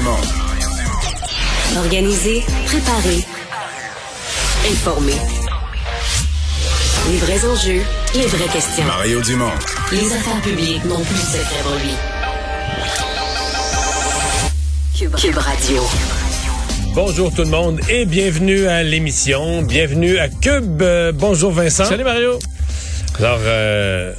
Dumont. 0.00 0.16
Organiser, 1.76 2.42
préparer, 2.64 3.22
informer. 4.70 5.12
Les 7.10 7.18
vrais 7.18 7.44
enjeux, 7.44 7.82
les 8.14 8.26
vraies 8.26 8.48
questions. 8.50 8.84
Mario 8.86 9.20
Dumont. 9.20 9.52
Les 9.92 10.10
affaires 10.10 10.40
publiques 10.40 10.84
n'ont 10.86 11.02
plus 11.02 11.14
de 11.14 11.20
secret 11.20 11.62
pour 11.62 11.74
lui. 11.74 11.92
Cube, 14.98 15.14
Cube 15.16 15.36
Radio. 15.36 15.82
Bonjour 16.94 17.34
tout 17.34 17.42
le 17.42 17.50
monde 17.50 17.80
et 17.90 18.06
bienvenue 18.06 18.68
à 18.68 18.82
l'émission. 18.82 19.60
Bienvenue 19.60 20.16
à 20.16 20.30
Cube. 20.30 20.80
Euh, 20.80 21.12
bonjour 21.12 21.52
Vincent. 21.52 21.84
Salut 21.84 22.04
Mario. 22.04 22.38
Alors, 23.18 23.40
euh, 23.42 24.14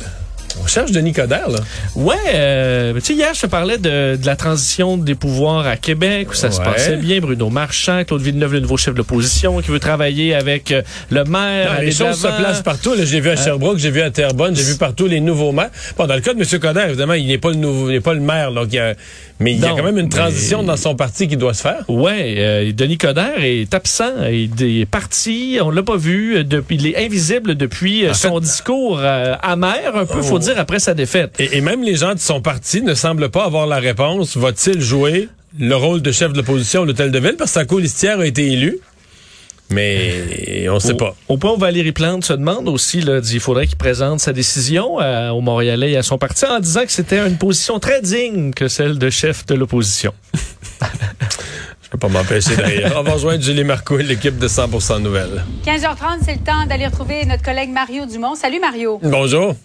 on 0.63 0.67
cherche 0.67 0.91
Denis 0.91 1.13
Coderre, 1.13 1.49
là. 1.49 1.59
Ouais, 1.95 2.15
euh, 2.33 2.93
tu 2.95 3.01
sais, 3.01 3.13
hier, 3.13 3.33
je 3.33 3.41
te 3.41 3.47
parlais 3.47 3.77
de, 3.77 4.15
de 4.15 4.25
la 4.25 4.35
transition 4.35 4.97
des 4.97 5.15
pouvoirs 5.15 5.67
à 5.67 5.77
Québec, 5.77 6.29
où 6.31 6.33
ça 6.33 6.51
se 6.51 6.59
passait 6.61 6.97
bien. 6.97 7.19
Bruno 7.19 7.49
Marchand, 7.49 8.03
Claude 8.05 8.21
Villeneuve, 8.21 8.53
le 8.53 8.59
nouveau 8.61 8.77
chef 8.77 8.93
de 8.93 8.97
l'opposition, 8.99 9.61
qui 9.61 9.69
veut 9.69 9.79
travailler 9.79 10.33
avec 10.35 10.71
euh, 10.71 10.81
le 11.09 11.23
maire. 11.23 11.73
Non, 11.75 11.81
les 11.81 11.91
choses 11.91 12.17
se 12.17 12.27
placent 12.27 12.61
partout. 12.63 12.93
J'ai 13.01 13.19
vu 13.19 13.29
à 13.29 13.35
Sherbrooke, 13.35 13.77
j'ai 13.77 13.91
vu 13.91 14.01
à 14.01 14.09
Terrebonne, 14.11 14.55
j'ai 14.55 14.63
vu 14.63 14.77
partout 14.77 15.07
les 15.07 15.19
nouveaux 15.19 15.51
maires. 15.51 15.69
Bon, 15.97 16.07
dans 16.07 16.15
le 16.15 16.21
cas 16.21 16.33
de 16.33 16.39
M. 16.41 16.59
Coderre, 16.59 16.89
évidemment, 16.89 17.13
il 17.13 17.27
n'est 17.27 17.37
pas 17.37 17.49
le 17.49 17.55
nouveau, 17.55 17.89
il 17.89 17.93
n'est 17.93 17.99
pas 18.01 18.13
le 18.13 18.19
maire, 18.21 18.51
donc 18.51 18.67
il 18.71 18.75
y 18.75 18.79
a- 18.79 18.95
mais 19.39 19.53
il 19.53 19.59
y 19.59 19.65
a 19.65 19.69
quand 19.69 19.83
même 19.83 19.97
une 19.97 20.09
transition 20.09 20.61
mais- 20.61 20.67
dans 20.67 20.77
son 20.77 20.95
parti 20.95 21.27
qui 21.27 21.35
doit 21.37 21.53
se 21.53 21.61
faire. 21.63 21.83
Ouais, 21.87 22.35
euh, 22.37 22.71
Denis 22.73 22.97
Coderre 22.97 23.43
est 23.43 23.73
absent, 23.73 24.11
il 24.31 24.51
est 24.81 24.85
parti, 24.85 25.57
on 25.61 25.71
l'a 25.71 25.81
pas 25.83 25.97
vu, 25.97 26.43
depuis, 26.43 26.75
il 26.75 26.87
est 26.87 27.03
invisible 27.05 27.55
depuis 27.55 28.05
euh, 28.05 28.11
En 28.11 28.13
son 28.13 28.35
fait- 28.35 28.41
discours 28.41 28.99
euh, 29.01 29.33
amer, 29.41 29.95
un 29.95 30.05
peu, 30.05 30.19
Oh. 30.19 30.23
faut 30.23 30.37
dire, 30.41 30.59
après 30.59 30.79
sa 30.79 30.93
défaite. 30.93 31.33
Et, 31.39 31.57
et 31.57 31.61
même 31.61 31.83
les 31.83 31.95
gens 31.95 32.13
de 32.13 32.19
son 32.19 32.41
parti 32.41 32.81
ne 32.81 32.93
semblent 32.93 33.29
pas 33.29 33.45
avoir 33.45 33.67
la 33.67 33.77
réponse. 33.79 34.35
Va-t-il 34.37 34.81
jouer 34.81 35.29
le 35.59 35.75
rôle 35.75 36.01
de 36.01 36.11
chef 36.11 36.31
de 36.33 36.37
l'opposition 36.37 36.83
à 36.83 36.85
l'Hôtel 36.85 37.11
de 37.11 37.19
Ville? 37.19 37.35
Parce 37.37 37.51
que 37.51 37.59
sa 37.59 37.65
colistière 37.65 38.19
a 38.19 38.25
été 38.25 38.51
élue. 38.51 38.77
Mais 39.69 40.67
on 40.69 40.75
ne 40.75 40.79
sait 40.79 40.91
Au- 40.93 40.97
pas. 40.97 41.15
Au 41.29 41.37
point 41.37 41.53
où 41.53 41.57
Valérie 41.57 41.93
Plante 41.93 42.25
se 42.25 42.33
demande 42.33 42.67
aussi, 42.67 42.99
là, 42.99 43.21
dit, 43.21 43.35
il 43.35 43.39
faudrait 43.39 43.67
qu'il 43.67 43.77
présente 43.77 44.19
sa 44.19 44.33
décision 44.33 44.99
euh, 45.01 45.29
au 45.29 45.39
Montréalais 45.39 45.91
et 45.91 45.97
à 45.97 46.03
son 46.03 46.17
parti 46.17 46.43
en 46.45 46.59
disant 46.59 46.81
que 46.85 46.91
c'était 46.91 47.25
une 47.25 47.37
position 47.37 47.79
très 47.79 48.01
digne 48.01 48.51
que 48.53 48.67
celle 48.67 48.97
de 48.99 49.09
chef 49.09 49.45
de 49.45 49.55
l'opposition. 49.55 50.13
Je 51.83 51.89
peux 51.89 51.97
pas 51.97 52.09
m'empêcher 52.09 52.55
rire. 52.55 52.93
On 52.97 53.03
va 53.03 53.13
rejoindre 53.13 53.41
Julie 53.43 53.63
Marco 53.63 53.97
et 53.99 54.03
l'équipe 54.03 54.37
de 54.37 54.47
100% 54.47 55.01
Nouvelles. 55.01 55.43
15h30, 55.65 56.19
c'est 56.25 56.33
le 56.35 56.39
temps 56.39 56.65
d'aller 56.67 56.87
retrouver 56.87 57.25
notre 57.25 57.43
collègue 57.43 57.69
Mario 57.69 58.05
Dumont. 58.05 58.35
Salut 58.35 58.59
Mario. 58.59 58.99
Bonjour. 59.03 59.55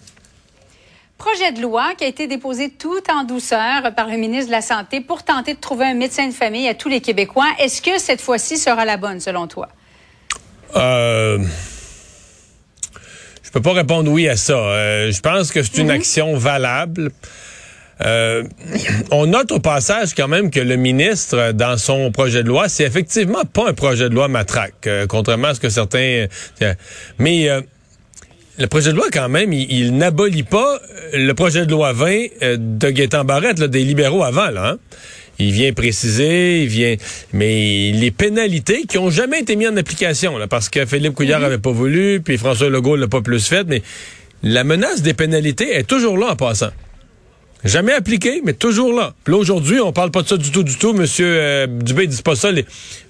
Projet 1.17 1.51
de 1.51 1.61
loi 1.61 1.93
qui 1.97 2.03
a 2.03 2.07
été 2.07 2.27
déposé 2.27 2.69
tout 2.69 3.01
en 3.11 3.23
douceur 3.23 3.93
par 3.95 4.07
le 4.07 4.17
ministre 4.17 4.47
de 4.47 4.51
la 4.51 4.61
Santé 4.61 5.01
pour 5.01 5.23
tenter 5.23 5.55
de 5.55 5.59
trouver 5.59 5.85
un 5.85 5.95
médecin 5.95 6.27
de 6.27 6.33
famille 6.33 6.67
à 6.67 6.75
tous 6.75 6.89
les 6.89 7.01
Québécois. 7.01 7.47
Est-ce 7.59 7.81
que 7.81 7.99
cette 7.99 8.21
fois-ci 8.21 8.57
sera 8.57 8.85
la 8.85 8.97
bonne 8.97 9.19
selon 9.19 9.47
toi? 9.47 9.69
Euh, 10.75 11.39
je 13.41 13.49
peux 13.51 13.61
pas 13.61 13.73
répondre 13.73 14.11
oui 14.11 14.27
à 14.27 14.35
ça. 14.35 14.53
Euh, 14.53 15.11
je 15.11 15.19
pense 15.21 15.51
que 15.51 15.63
c'est 15.63 15.77
une 15.77 15.89
action 15.89 16.37
valable. 16.37 17.11
Euh, 18.05 18.43
on 19.11 19.27
note 19.27 19.51
au 19.51 19.59
passage 19.59 20.13
quand 20.13 20.27
même 20.27 20.51
que 20.51 20.59
le 20.59 20.75
ministre, 20.75 21.51
dans 21.53 21.77
son 21.77 22.11
projet 22.11 22.43
de 22.43 22.47
loi, 22.47 22.69
c'est 22.69 22.83
effectivement 22.83 23.43
pas 23.45 23.69
un 23.69 23.73
projet 23.73 24.09
de 24.09 24.15
loi 24.15 24.27
matraque, 24.27 24.85
euh, 24.85 25.07
contrairement 25.07 25.49
à 25.49 25.53
ce 25.55 25.59
que 25.59 25.69
certains... 25.69 26.27
euh, 26.61 26.73
mais 27.17 27.49
le 28.57 28.67
projet 28.67 28.91
de 28.91 28.97
loi, 28.97 29.07
quand 29.11 29.29
même, 29.29 29.53
il, 29.53 29.71
il 29.71 29.95
n'abolit 29.95 30.43
pas 30.43 30.79
le 31.13 31.31
projet 31.33 31.65
de 31.65 31.71
loi 31.71 31.93
20 31.93 32.25
euh, 32.41 32.57
de 32.59 32.89
Gaétan 32.89 33.23
Barrette, 33.23 33.59
là, 33.59 33.67
des 33.67 33.83
libéraux 33.83 34.23
avant. 34.23 34.49
Là, 34.49 34.71
hein. 34.71 34.77
Il 35.39 35.51
vient 35.51 35.71
préciser, 35.71 36.63
il 36.63 36.67
vient... 36.67 36.95
Mais 37.31 37.91
les 37.91 38.09
pénalités 38.09 38.85
qui 38.87 38.97
ont 38.97 39.11
jamais 39.11 39.41
été 39.41 39.55
mises 39.55 39.67
en 39.67 39.77
application, 39.77 40.37
là, 40.37 40.47
parce 40.47 40.69
que 40.69 40.85
Philippe 40.85 41.13
Couillard 41.13 41.43
avait 41.43 41.59
pas 41.59 41.71
voulu, 41.71 42.21
puis 42.21 42.37
François 42.37 42.69
Legault 42.69 42.95
l'a 42.95 43.07
pas 43.07 43.21
plus 43.21 43.47
fait, 43.47 43.63
mais 43.67 43.83
la 44.41 44.63
menace 44.63 45.03
des 45.03 45.13
pénalités 45.13 45.75
est 45.75 45.83
toujours 45.83 46.17
là 46.17 46.31
en 46.31 46.35
passant. 46.35 46.71
Jamais 47.67 47.91
appliqué, 47.91 48.41
mais 48.45 48.53
toujours 48.53 48.93
là. 48.93 49.13
Puis 49.25 49.33
là, 49.33 49.39
aujourd'hui, 49.39 49.81
on 49.81 49.91
parle 49.91 50.09
pas 50.09 50.21
de 50.21 50.27
ça 50.29 50.37
du 50.37 50.51
tout, 50.51 50.63
du 50.63 50.77
tout. 50.77 50.93
Monsieur 50.93 51.27
euh, 51.27 51.67
Dubé 51.67 52.07
dit 52.07 52.21
pas 52.21 52.37
ça. 52.37 52.47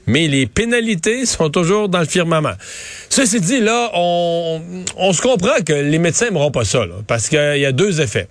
Mais 0.08 0.28
les 0.28 0.48
pénalités 0.48 1.28
sont 1.28 1.52
toujours 1.52 1.90
dans 1.90 2.00
le 2.00 2.08
firmament. 2.08 2.54
Ceci 3.08 3.40
dit, 3.40 3.60
là, 3.60 3.92
on, 3.94 4.60
se 5.14 5.22
comprend 5.22 5.62
que 5.64 5.74
les 5.74 6.00
médecins 6.00 6.26
n'aimeront 6.26 6.50
pas 6.50 6.66
ça, 6.66 6.88
là, 6.88 6.96
parce 7.06 7.30
qu'il 7.30 7.58
y 7.58 7.66
a 7.66 7.72
deux 7.72 8.02
effets. 8.02 8.30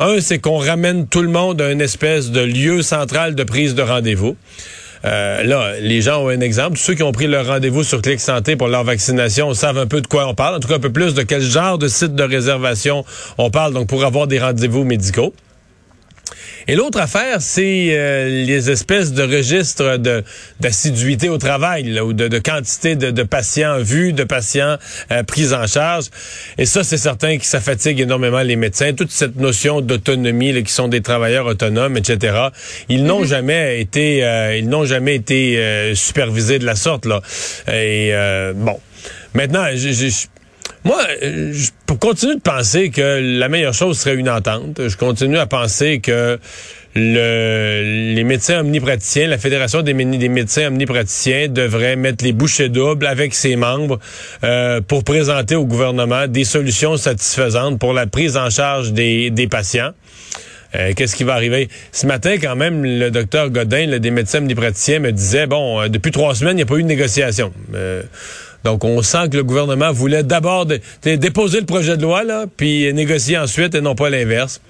Un, 0.00 0.20
c'est 0.20 0.40
qu'on 0.40 0.58
ramène 0.58 1.06
tout 1.06 1.22
le 1.22 1.28
monde 1.28 1.62
à 1.62 1.70
une 1.70 1.80
espèce 1.80 2.32
de 2.32 2.40
lieu 2.40 2.82
central 2.82 3.36
de 3.36 3.44
prise 3.44 3.76
de 3.76 3.82
rendez-vous. 3.82 4.36
Euh, 5.04 5.44
là, 5.44 5.74
les 5.80 6.02
gens 6.02 6.24
ont 6.24 6.28
un 6.28 6.40
exemple. 6.40 6.76
Ceux 6.76 6.94
qui 6.94 7.04
ont 7.04 7.12
pris 7.12 7.28
leur 7.28 7.46
rendez-vous 7.46 7.84
sur 7.84 8.02
Clic 8.02 8.18
Santé 8.18 8.56
pour 8.56 8.66
leur 8.66 8.82
vaccination 8.82 9.54
savent 9.54 9.78
un 9.78 9.86
peu 9.86 10.00
de 10.00 10.08
quoi 10.08 10.26
on 10.26 10.34
parle. 10.34 10.56
En 10.56 10.60
tout 10.60 10.66
cas, 10.66 10.74
un 10.74 10.80
peu 10.80 10.90
plus 10.90 11.14
de 11.14 11.22
quel 11.22 11.40
genre 11.40 11.78
de 11.78 11.86
site 11.86 12.16
de 12.16 12.24
réservation 12.24 13.04
on 13.36 13.50
parle, 13.50 13.74
donc 13.74 13.86
pour 13.86 14.04
avoir 14.04 14.26
des 14.26 14.40
rendez-vous 14.40 14.82
médicaux. 14.82 15.32
Et 16.70 16.74
l'autre 16.76 17.00
affaire, 17.00 17.40
c'est 17.40 17.88
euh, 17.92 18.44
les 18.44 18.70
espèces 18.70 19.12
de 19.12 19.22
registres 19.22 19.96
de 19.96 20.22
d'assiduité 20.60 21.28
au 21.30 21.38
travail, 21.38 21.84
là, 21.84 22.04
ou 22.04 22.12
de, 22.12 22.28
de 22.28 22.38
quantité 22.38 22.94
de, 22.94 23.10
de 23.10 23.22
patients 23.22 23.78
vus, 23.80 24.12
de 24.12 24.24
patients 24.24 24.76
euh, 25.10 25.22
pris 25.22 25.54
en 25.54 25.66
charge. 25.66 26.06
Et 26.58 26.66
ça, 26.66 26.84
c'est 26.84 26.98
certain 26.98 27.38
que 27.38 27.46
ça 27.46 27.60
fatigue 27.60 28.00
énormément 28.00 28.42
les 28.42 28.56
médecins. 28.56 28.92
Toute 28.92 29.10
cette 29.10 29.36
notion 29.36 29.80
d'autonomie, 29.80 30.52
là, 30.52 30.60
qui 30.62 30.72
sont 30.72 30.88
des 30.88 31.00
travailleurs 31.00 31.46
autonomes, 31.46 31.96
etc. 31.96 32.36
Ils 32.90 33.04
n'ont 33.04 33.24
jamais 33.24 33.80
été, 33.80 34.22
euh, 34.24 34.56
ils 34.56 34.68
n'ont 34.68 34.84
jamais 34.84 35.14
été 35.14 35.58
euh, 35.58 35.94
supervisés 35.94 36.58
de 36.58 36.66
la 36.66 36.74
sorte 36.76 37.06
là. 37.06 37.22
Et 37.68 38.10
euh, 38.12 38.52
bon, 38.54 38.78
maintenant, 39.32 39.64
j'ai- 39.74 39.94
j'ai- 39.94 40.28
moi, 40.88 41.06
euh, 41.22 41.52
je 41.52 41.70
pour 41.86 41.98
continuer 41.98 42.34
de 42.34 42.40
penser 42.40 42.90
que 42.90 43.38
la 43.38 43.48
meilleure 43.48 43.74
chose 43.74 43.98
serait 43.98 44.16
une 44.16 44.28
entente. 44.28 44.88
Je 44.88 44.96
continue 44.96 45.38
à 45.38 45.46
penser 45.46 46.00
que 46.00 46.38
le, 46.94 48.14
les 48.14 48.24
médecins 48.24 48.60
omnipraticiens, 48.60 49.26
la 49.28 49.38
Fédération 49.38 49.82
des, 49.82 49.94
mé- 49.94 50.18
des 50.18 50.28
médecins 50.28 50.66
omnipraticiens 50.68 51.48
devrait 51.48 51.96
mettre 51.96 52.24
les 52.24 52.32
bouchées 52.32 52.68
doubles 52.68 53.06
avec 53.06 53.34
ses 53.34 53.56
membres 53.56 53.98
euh, 54.44 54.80
pour 54.80 55.04
présenter 55.04 55.54
au 55.54 55.64
gouvernement 55.64 56.26
des 56.26 56.44
solutions 56.44 56.96
satisfaisantes 56.96 57.78
pour 57.78 57.92
la 57.92 58.06
prise 58.06 58.36
en 58.36 58.50
charge 58.50 58.92
des, 58.92 59.30
des 59.30 59.46
patients. 59.46 59.92
Euh, 60.74 60.92
Qu'est-ce 60.94 61.16
qui 61.16 61.24
va 61.24 61.32
arriver? 61.34 61.68
Ce 61.92 62.06
matin, 62.06 62.36
quand 62.40 62.56
même, 62.56 62.84
le 62.84 63.10
docteur 63.10 63.48
Godin, 63.48 63.86
le 63.86 64.00
des 64.00 64.10
médecins 64.10 64.40
omnipraticiens, 64.40 64.98
me 64.98 65.12
disait, 65.12 65.46
bon, 65.46 65.80
euh, 65.80 65.88
depuis 65.88 66.10
trois 66.10 66.34
semaines, 66.34 66.54
il 66.58 66.62
n'y 66.62 66.62
a 66.62 66.66
pas 66.66 66.76
eu 66.76 66.82
de 66.82 66.88
négociation. 66.88 67.52
Donc, 68.64 68.84
on 68.84 69.00
sent 69.02 69.28
que 69.30 69.36
le 69.36 69.44
gouvernement 69.44 69.92
voulait 69.92 70.22
d'abord 70.22 70.66
dé- 70.66 70.80
dé- 71.02 71.16
déposer 71.16 71.60
le 71.60 71.66
projet 71.66 71.96
de 71.96 72.02
loi, 72.02 72.24
là, 72.24 72.46
puis 72.56 72.92
négocier 72.92 73.38
ensuite 73.38 73.74
et 73.74 73.80
non 73.80 73.94
pas 73.94 74.10
l'inverse. 74.10 74.60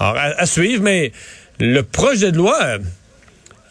Alors, 0.00 0.16
à, 0.16 0.40
à 0.40 0.46
suivre, 0.46 0.82
mais 0.82 1.12
le 1.60 1.82
projet 1.82 2.32
de 2.32 2.36
loi, 2.38 2.58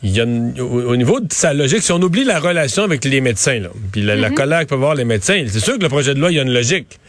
il 0.03 0.11
y 0.11 0.19
a 0.19 0.23
une- 0.23 0.59
au, 0.59 0.89
au 0.91 0.95
niveau 0.95 1.19
de 1.19 1.31
sa 1.33 1.53
logique, 1.53 1.81
si 1.81 1.91
on 1.91 2.01
oublie 2.01 2.23
la 2.23 2.39
relation 2.39 2.83
avec 2.83 3.03
les 3.05 3.19
médecins, 3.21 3.59
là, 3.59 3.69
puis 3.91 4.01
la, 4.03 4.15
la 4.15 4.29
colère 4.29 4.59
que 4.61 4.65
peuvent 4.65 4.79
avoir 4.79 4.95
les 4.95 5.05
médecins, 5.05 5.43
c'est 5.47 5.59
sûr 5.59 5.77
que 5.77 5.83
le 5.83 5.89
projet 5.89 6.13
de 6.13 6.19
loi, 6.19 6.31
il 6.31 6.35
y 6.35 6.39
a 6.39 6.43
une 6.43 6.53
logique. 6.53 6.99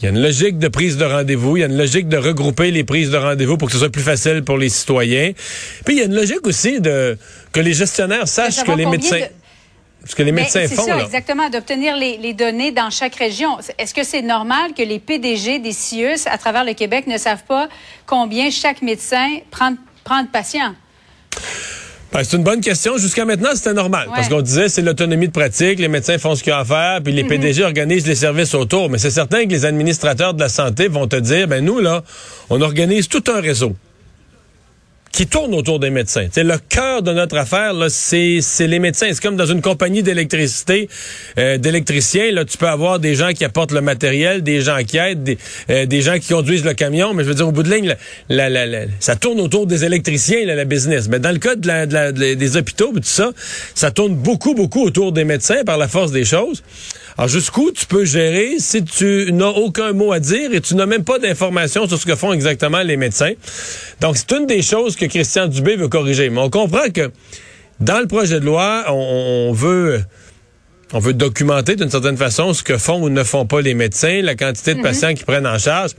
Il 0.00 0.06
y 0.06 0.08
a 0.08 0.10
une 0.10 0.20
logique 0.22 0.58
de 0.58 0.66
prise 0.66 0.96
de 0.96 1.04
rendez-vous, 1.04 1.56
il 1.56 1.60
y 1.60 1.62
a 1.62 1.66
une 1.66 1.76
logique 1.78 2.08
de 2.08 2.16
regrouper 2.16 2.72
les 2.72 2.82
prises 2.82 3.10
de 3.10 3.16
rendez-vous 3.18 3.56
pour 3.56 3.68
que 3.68 3.72
ce 3.74 3.78
soit 3.78 3.90
plus 3.90 4.02
facile 4.02 4.42
pour 4.42 4.58
les 4.58 4.68
citoyens. 4.68 5.30
Puis 5.84 5.94
il 5.94 5.98
y 6.00 6.02
a 6.02 6.06
une 6.06 6.14
logique 6.16 6.44
aussi 6.44 6.80
de 6.80 7.16
que 7.52 7.60
les 7.60 7.72
gestionnaires 7.72 8.26
sachent 8.26 8.64
que 8.64 8.72
les 8.72 8.84
médecins 8.90 9.18
de- 9.20 9.41
ce 10.04 10.14
que 10.14 10.22
les 10.22 10.32
Mais 10.32 10.42
médecins 10.42 10.64
c'est 10.66 10.74
font 10.74 10.84
ça, 10.84 10.96
là. 10.96 11.04
exactement, 11.04 11.48
d'obtenir 11.48 11.96
les, 11.96 12.16
les 12.16 12.32
données 12.34 12.72
dans 12.72 12.90
chaque 12.90 13.14
région. 13.14 13.58
Est-ce 13.78 13.94
que 13.94 14.04
c'est 14.04 14.22
normal 14.22 14.72
que 14.76 14.82
les 14.82 14.98
PDG 14.98 15.58
des 15.58 15.72
CIUS 15.72 16.26
à 16.26 16.38
travers 16.38 16.64
le 16.64 16.74
Québec 16.74 17.06
ne 17.06 17.18
savent 17.18 17.44
pas 17.44 17.68
combien 18.06 18.50
chaque 18.50 18.82
médecin 18.82 19.28
prend, 19.50 19.74
prend 20.04 20.22
de 20.22 20.28
patients? 20.28 20.74
Ben, 22.12 22.22
c'est 22.24 22.36
une 22.36 22.42
bonne 22.42 22.60
question. 22.60 22.98
Jusqu'à 22.98 23.24
maintenant, 23.24 23.50
c'était 23.54 23.72
normal. 23.72 24.08
Ouais. 24.08 24.14
Parce 24.16 24.28
qu'on 24.28 24.42
disait, 24.42 24.68
c'est 24.68 24.82
l'autonomie 24.82 25.28
de 25.28 25.32
pratique, 25.32 25.78
les 25.78 25.88
médecins 25.88 26.18
font 26.18 26.34
ce 26.34 26.42
qu'ils 26.42 26.52
ont 26.52 26.56
à 26.56 26.64
faire, 26.64 27.00
puis 27.02 27.12
les 27.12 27.24
PDG 27.24 27.64
organisent 27.64 28.06
les 28.06 28.14
services 28.14 28.54
autour. 28.54 28.90
Mais 28.90 28.98
c'est 28.98 29.10
certain 29.10 29.44
que 29.44 29.50
les 29.50 29.64
administrateurs 29.64 30.34
de 30.34 30.40
la 30.40 30.50
santé 30.50 30.88
vont 30.88 31.06
te 31.06 31.16
dire, 31.16 31.48
ben 31.48 31.64
nous, 31.64 31.78
là, 31.80 32.02
on 32.50 32.60
organise 32.60 33.08
tout 33.08 33.24
un 33.34 33.40
réseau 33.40 33.74
qui 35.12 35.26
tourne 35.26 35.54
autour 35.54 35.78
des 35.78 35.90
médecins. 35.90 36.26
C'est 36.32 36.42
le 36.42 36.56
cœur 36.70 37.02
de 37.02 37.12
notre 37.12 37.36
affaire, 37.36 37.74
c'est 37.90 38.40
les 38.60 38.78
médecins. 38.78 39.08
C'est 39.12 39.20
comme 39.22 39.36
dans 39.36 39.44
une 39.46 39.60
compagnie 39.60 40.02
d'électricité, 40.02 40.88
euh, 41.38 41.58
d'électriciens. 41.58 42.32
Là, 42.32 42.46
tu 42.46 42.56
peux 42.56 42.66
avoir 42.68 42.98
des 42.98 43.14
gens 43.14 43.32
qui 43.32 43.44
apportent 43.44 43.72
le 43.72 43.82
matériel, 43.82 44.42
des 44.42 44.62
gens 44.62 44.78
qui 44.86 44.96
aident, 44.96 45.22
des, 45.22 45.38
euh, 45.68 45.84
des 45.84 46.00
gens 46.00 46.18
qui 46.18 46.28
conduisent 46.32 46.64
le 46.64 46.72
camion. 46.72 47.12
Mais 47.12 47.24
je 47.24 47.28
veux 47.28 47.34
dire, 47.34 47.46
au 47.46 47.52
bout 47.52 47.62
de 47.62 47.70
ligne, 47.74 47.94
la, 48.30 48.48
la, 48.48 48.64
la- 48.66 48.86
ça 49.00 49.14
tourne 49.14 49.38
autour 49.40 49.66
des 49.66 49.84
électriciens, 49.84 50.46
là, 50.46 50.54
la 50.54 50.64
business. 50.64 51.08
Mais 51.08 51.18
dans 51.18 51.32
le 51.32 51.38
cas 51.38 51.56
de 51.56 52.10
de 52.12 52.34
des 52.34 52.56
hôpitaux, 52.56 52.92
tout 52.94 53.00
ça, 53.02 53.30
ça 53.74 53.90
tourne 53.90 54.14
beaucoup, 54.14 54.54
beaucoup 54.54 54.82
autour 54.82 55.12
des 55.12 55.24
médecins 55.24 55.62
par 55.64 55.76
la 55.76 55.88
force 55.88 56.10
des 56.10 56.24
choses. 56.24 56.62
Alors, 57.18 57.28
jusqu'où 57.28 57.70
tu 57.72 57.86
peux 57.86 58.04
gérer 58.04 58.54
si 58.58 58.84
tu 58.84 59.30
n'as 59.32 59.46
aucun 59.48 59.92
mot 59.92 60.12
à 60.12 60.20
dire 60.20 60.52
et 60.54 60.60
tu 60.60 60.74
n'as 60.74 60.86
même 60.86 61.04
pas 61.04 61.18
d'informations 61.18 61.86
sur 61.86 61.98
ce 61.98 62.06
que 62.06 62.16
font 62.16 62.32
exactement 62.32 62.82
les 62.82 62.96
médecins? 62.96 63.32
Donc, 64.00 64.16
c'est 64.16 64.32
une 64.32 64.46
des 64.46 64.62
choses 64.62 64.96
que 64.96 65.04
Christian 65.06 65.46
Dubé 65.46 65.76
veut 65.76 65.88
corriger. 65.88 66.30
Mais 66.30 66.40
on 66.40 66.50
comprend 66.50 66.88
que 66.92 67.10
dans 67.80 68.00
le 68.00 68.06
projet 68.06 68.40
de 68.40 68.44
loi, 68.46 68.84
on, 68.88 69.48
on 69.48 69.52
veut 69.52 70.02
on 70.94 70.98
veut 70.98 71.14
documenter 71.14 71.74
d'une 71.74 71.88
certaine 71.90 72.18
façon 72.18 72.52
ce 72.52 72.62
que 72.62 72.76
font 72.76 73.02
ou 73.02 73.08
ne 73.08 73.24
font 73.24 73.46
pas 73.46 73.62
les 73.62 73.72
médecins, 73.72 74.20
la 74.22 74.34
quantité 74.34 74.74
de 74.74 74.78
Mhm. 74.78 74.84
patients 74.84 75.14
qu'ils 75.14 75.24
prennent 75.24 75.46
en 75.46 75.58
charge. 75.58 75.92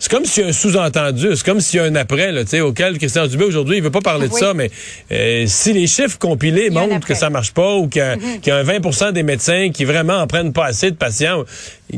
C'est 0.00 0.10
comme 0.12 0.24
s'il 0.24 0.44
y 0.44 0.46
a 0.46 0.50
un 0.50 0.52
sous-entendu, 0.52 1.28
c'est 1.34 1.44
comme 1.44 1.60
s'il 1.60 1.78
y 1.78 1.82
a 1.82 1.84
un 1.86 1.94
après, 1.96 2.30
là, 2.30 2.44
tu 2.44 2.50
sais, 2.50 2.60
auquel 2.60 2.98
Christian 2.98 3.26
Dubé 3.26 3.44
aujourd'hui, 3.44 3.78
il 3.78 3.82
veut 3.82 3.90
pas 3.90 4.00
parler 4.00 4.28
de 4.28 4.32
Oui. 4.32 4.38
ça, 4.40 4.54
mais 4.54 4.70
euh, 5.10 5.44
si 5.48 5.72
les 5.72 5.88
chiffres 5.88 6.18
compilés 6.18 6.70
montrent 6.70 7.06
que 7.06 7.14
ça 7.14 7.30
marche 7.30 7.52
pas 7.52 7.74
ou 7.74 7.88
qu'il 7.88 8.00
y, 8.00 8.04
a- 8.04 8.16
y 8.46 8.50
a 8.50 8.56
un 8.56 8.62
20% 8.62 9.12
des 9.12 9.24
médecins 9.24 9.70
qui 9.74 9.84
vraiment 9.84 10.18
en 10.18 10.26
prennent 10.28 10.52
pas 10.52 10.66
assez 10.66 10.92
de 10.92 10.96
patients, 10.96 11.42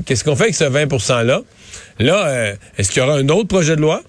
qu'est-ce 0.07 0.25
qu'on 0.25 0.35
fait 0.35 0.45
avec 0.45 0.55
ce 0.55 0.65
20 0.65 0.87
%-là? 0.87 1.43
Là, 1.99 2.27
euh, 2.27 2.55
est-ce 2.79 2.91
qu'il 2.91 3.03
y 3.03 3.05
aura 3.05 3.17
un 3.17 3.29
autre 3.29 3.49
projet 3.49 3.77
de 3.77 3.83
loi? 3.83 4.03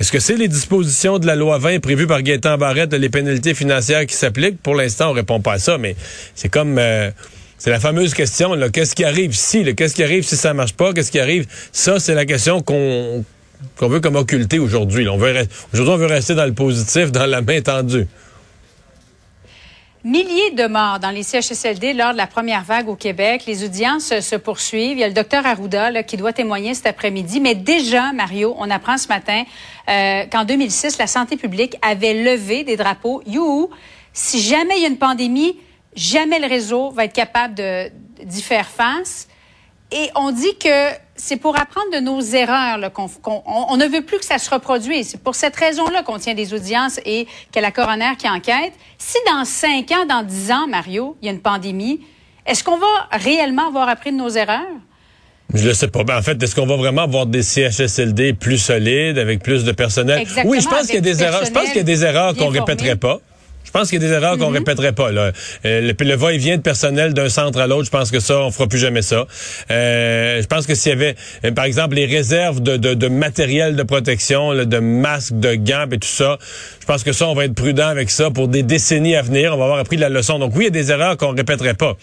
Est-ce 0.00 0.10
que 0.10 0.20
c'est 0.20 0.36
les 0.36 0.48
dispositions 0.48 1.18
de 1.18 1.26
la 1.26 1.36
loi 1.36 1.58
20 1.58 1.80
prévues 1.80 2.06
par 2.06 2.22
Gaétan 2.22 2.56
Barrette, 2.56 2.94
les 2.94 3.10
pénalités 3.10 3.52
financières 3.54 4.06
qui 4.06 4.14
s'appliquent? 4.16 4.60
Pour 4.62 4.74
l'instant, 4.74 5.10
on 5.10 5.12
répond 5.12 5.40
pas 5.40 5.52
à 5.52 5.58
ça, 5.58 5.76
mais 5.76 5.94
c'est 6.34 6.48
comme... 6.48 6.78
euh, 6.78 7.10
c'est 7.58 7.70
la 7.70 7.78
fameuse 7.80 8.12
question, 8.12 8.50
qu'est-ce 8.70 8.94
qui 8.94 9.04
arrive 9.04 9.32
si? 9.34 9.64
Qu'est-ce 9.74 9.94
qui 9.94 10.02
arrive 10.02 10.24
si 10.24 10.36
ça 10.36 10.52
marche 10.52 10.72
pas? 10.74 10.92
Qu'est-ce 10.92 11.10
qui 11.12 11.20
arrive? 11.20 11.46
Ça, 11.72 11.98
c'est 12.00 12.14
la 12.14 12.26
question 12.26 12.60
qu'on 12.60 13.24
qu'on 13.76 13.88
veut 13.88 14.00
comme 14.00 14.16
occulter 14.16 14.58
aujourd'hui. 14.58 15.08
Aujourd'hui, 15.08 15.48
on 15.76 15.96
veut 15.96 16.06
rester 16.06 16.34
dans 16.34 16.46
le 16.46 16.54
positif, 16.54 17.12
dans 17.12 17.26
la 17.26 17.42
main 17.42 17.60
tendue. 17.60 18.06
Milliers 20.04 20.50
de 20.50 20.66
morts 20.66 21.00
dans 21.00 21.10
les 21.10 21.22
CHSLD 21.22 21.94
lors 21.94 22.12
de 22.12 22.18
la 22.18 22.26
première 22.26 22.62
vague 22.62 22.90
au 22.90 22.94
Québec. 22.94 23.44
Les 23.46 23.64
audiences 23.64 24.20
se 24.20 24.36
poursuivent. 24.36 24.98
Il 24.98 24.98
y 24.98 25.04
a 25.04 25.08
le 25.08 25.14
docteur 25.14 25.46
Arruda 25.46 26.02
qui 26.02 26.18
doit 26.18 26.34
témoigner 26.34 26.74
cet 26.74 26.86
après-midi. 26.86 27.40
Mais 27.40 27.54
déjà, 27.54 28.12
Mario, 28.12 28.54
on 28.58 28.68
apprend 28.70 28.98
ce 28.98 29.08
matin 29.08 29.44
euh, 29.88 30.24
qu'en 30.30 30.44
2006, 30.44 30.98
la 30.98 31.06
santé 31.06 31.38
publique 31.38 31.78
avait 31.80 32.12
levé 32.22 32.64
des 32.64 32.76
drapeaux. 32.76 33.22
You, 33.26 33.70
si 34.12 34.42
jamais 34.42 34.76
il 34.76 34.82
y 34.82 34.84
a 34.84 34.88
une 34.88 34.98
pandémie, 34.98 35.56
jamais 35.96 36.38
le 36.38 36.48
réseau 36.48 36.90
va 36.90 37.06
être 37.06 37.14
capable 37.14 37.54
d'y 38.22 38.42
faire 38.42 38.68
face. 38.68 39.26
Et 39.96 40.10
on 40.16 40.32
dit 40.32 40.56
que 40.58 40.90
c'est 41.16 41.36
pour 41.36 41.56
apprendre 41.58 41.86
de 41.94 42.00
nos 42.00 42.20
erreurs 42.20 42.78
là, 42.78 42.90
qu'on 42.90 43.06
qu'on- 43.08 43.42
on, 43.46 43.66
on 43.70 43.76
ne 43.76 43.86
veut 43.86 44.02
plus 44.02 44.18
que 44.18 44.24
ça 44.24 44.38
se 44.38 44.50
reproduise. 44.50 45.08
C'est 45.10 45.22
pour 45.22 45.36
cette 45.36 45.54
raison-là 45.56 46.02
qu'on 46.02 46.18
tient 46.18 46.34
des 46.34 46.52
audiences 46.52 46.98
et 47.06 47.26
qu'il 47.26 47.56
y 47.56 47.58
a 47.58 47.62
la 47.62 47.70
coroner 47.70 48.10
qui 48.18 48.28
enquête. 48.28 48.72
Si 48.98 49.16
dans 49.30 49.44
cinq 49.44 49.92
ans, 49.92 50.04
dans 50.08 50.24
dix 50.24 50.50
ans, 50.50 50.66
Mario, 50.68 51.16
il 51.22 51.26
y 51.26 51.28
a 51.28 51.32
une 51.32 51.40
pandémie, 51.40 52.00
est-ce 52.46 52.64
qu'on 52.64 52.76
va 52.78 52.86
réellement 53.12 53.68
avoir 53.68 53.88
appris 53.88 54.10
de 54.10 54.16
nos 54.16 54.28
erreurs? 54.30 54.66
Je 55.52 55.68
le 55.68 55.74
sais 55.74 55.86
pas. 55.88 56.02
Ben, 56.02 56.18
en 56.18 56.22
fait, 56.22 56.42
est-ce 56.42 56.56
qu'on 56.56 56.66
va 56.66 56.74
vraiment 56.76 57.02
avoir 57.02 57.26
des 57.26 57.42
CHSLD 57.42 58.32
plus 58.32 58.58
solides, 58.58 59.18
avec 59.18 59.42
plus 59.42 59.62
de 59.62 59.70
personnel? 59.72 60.18
Exactement, 60.18 60.50
oui, 60.50 60.60
je 60.60 60.68
pense 60.68 60.86
qu'il 60.86 60.94
y 60.96 60.98
a 60.98 61.00
des 61.02 61.22
erreurs. 61.22 61.44
Je 61.44 61.52
pense 61.52 61.66
qu'il 61.68 61.76
y 61.76 61.80
a 61.80 61.84
des 61.84 62.04
erreurs 62.04 62.32
bien 62.32 62.44
qu'on 62.44 62.50
répéterait 62.50 62.96
formé. 63.00 63.18
pas. 63.20 63.20
Je 63.64 63.70
pense 63.70 63.90
qu'il 63.90 64.00
y 64.00 64.04
a 64.04 64.08
des 64.08 64.14
erreurs 64.14 64.38
qu'on 64.38 64.50
répéterait 64.50 64.92
pas. 64.92 65.10
Là. 65.10 65.32
Euh, 65.64 65.80
le, 65.80 66.04
le 66.04 66.14
va-et-vient 66.14 66.56
de 66.56 66.62
personnel 66.62 67.14
d'un 67.14 67.28
centre 67.28 67.58
à 67.58 67.66
l'autre, 67.66 67.86
je 67.86 67.90
pense 67.90 68.10
que 68.10 68.20
ça, 68.20 68.38
on 68.38 68.50
fera 68.50 68.66
plus 68.68 68.78
jamais 68.78 69.02
ça. 69.02 69.26
Euh, 69.70 70.40
je 70.40 70.46
pense 70.46 70.66
que 70.66 70.74
s'il 70.74 70.90
y 70.90 70.92
avait, 70.92 71.16
euh, 71.44 71.50
par 71.52 71.64
exemple, 71.64 71.96
les 71.96 72.06
réserves 72.06 72.62
de, 72.62 72.76
de, 72.76 72.94
de 72.94 73.08
matériel 73.08 73.74
de 73.74 73.82
protection, 73.82 74.52
là, 74.52 74.64
de 74.64 74.78
masques, 74.78 75.38
de 75.38 75.54
gants 75.54 75.86
et 75.90 75.98
tout 75.98 76.08
ça, 76.08 76.38
je 76.80 76.86
pense 76.86 77.02
que 77.02 77.12
ça, 77.12 77.26
on 77.28 77.34
va 77.34 77.46
être 77.46 77.54
prudent 77.54 77.88
avec 77.88 78.10
ça 78.10 78.30
pour 78.30 78.48
des 78.48 78.62
décennies 78.62 79.16
à 79.16 79.22
venir. 79.22 79.54
On 79.54 79.56
va 79.56 79.64
avoir 79.64 79.78
appris 79.78 79.96
la 79.96 80.08
leçon. 80.08 80.38
Donc 80.38 80.52
oui, 80.54 80.64
il 80.64 80.64
y 80.64 80.68
a 80.68 80.70
des 80.70 80.90
erreurs 80.90 81.16
qu'on 81.16 81.34
répéterait 81.34 81.74
pas. 81.74 81.96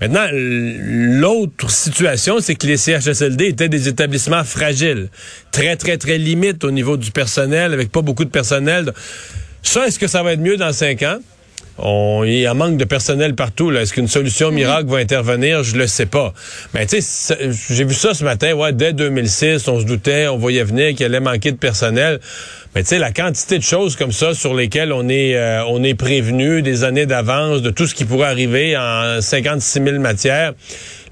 Maintenant, 0.00 0.26
l'autre 0.32 1.70
situation, 1.70 2.40
c'est 2.40 2.56
que 2.56 2.66
les 2.66 2.76
CHSLD 2.76 3.46
étaient 3.46 3.68
des 3.68 3.88
établissements 3.88 4.44
fragiles, 4.44 5.08
très, 5.52 5.76
très, 5.76 5.96
très 5.96 6.18
limites 6.18 6.64
au 6.64 6.70
niveau 6.70 6.96
du 6.96 7.10
personnel, 7.10 7.72
avec 7.72 7.90
pas 7.90 8.02
beaucoup 8.02 8.24
de 8.24 8.30
personnel. 8.30 8.92
Ça, 9.66 9.86
est-ce 9.88 9.98
que 9.98 10.06
ça 10.06 10.22
va 10.22 10.32
être 10.32 10.40
mieux 10.40 10.56
dans 10.56 10.72
cinq 10.72 11.02
ans? 11.02 11.18
On, 11.78 12.22
il 12.24 12.38
y 12.38 12.46
a 12.46 12.52
un 12.52 12.54
manque 12.54 12.76
de 12.78 12.84
personnel 12.84 13.34
partout. 13.34 13.70
Est-ce 13.72 13.92
qu'une 13.92 14.08
solution 14.08 14.50
miracle 14.50 14.88
va 14.88 14.98
intervenir? 14.98 15.64
Je 15.64 15.76
le 15.76 15.86
sais 15.88 16.06
pas. 16.06 16.32
Mais 16.72 16.86
tu 16.86 17.02
sais, 17.02 17.36
j'ai 17.68 17.84
vu 17.84 17.92
ça 17.92 18.14
ce 18.14 18.24
matin. 18.24 18.54
Ouais, 18.54 18.72
dès 18.72 18.92
2006, 18.92 19.66
on 19.68 19.80
se 19.80 19.84
doutait, 19.84 20.28
on 20.28 20.38
voyait 20.38 20.64
venir 20.64 20.94
qu'il 20.94 21.04
allait 21.04 21.20
manquer 21.20 21.50
de 21.50 21.56
personnel. 21.56 22.20
Mais 22.74 22.82
tu 22.82 22.90
sais, 22.90 22.98
la 22.98 23.10
quantité 23.10 23.58
de 23.58 23.64
choses 23.64 23.96
comme 23.96 24.12
ça 24.12 24.34
sur 24.34 24.54
lesquelles 24.54 24.92
on 24.92 25.08
est, 25.08 25.36
euh, 25.36 25.64
on 25.66 25.82
est 25.82 25.94
prévenu 25.94 26.62
des 26.62 26.84
années 26.84 27.06
d'avance 27.06 27.60
de 27.60 27.70
tout 27.70 27.86
ce 27.86 27.94
qui 27.94 28.04
pourrait 28.04 28.28
arriver 28.28 28.76
en 28.76 29.20
56 29.20 29.82
000 29.82 29.98
matières. 29.98 30.54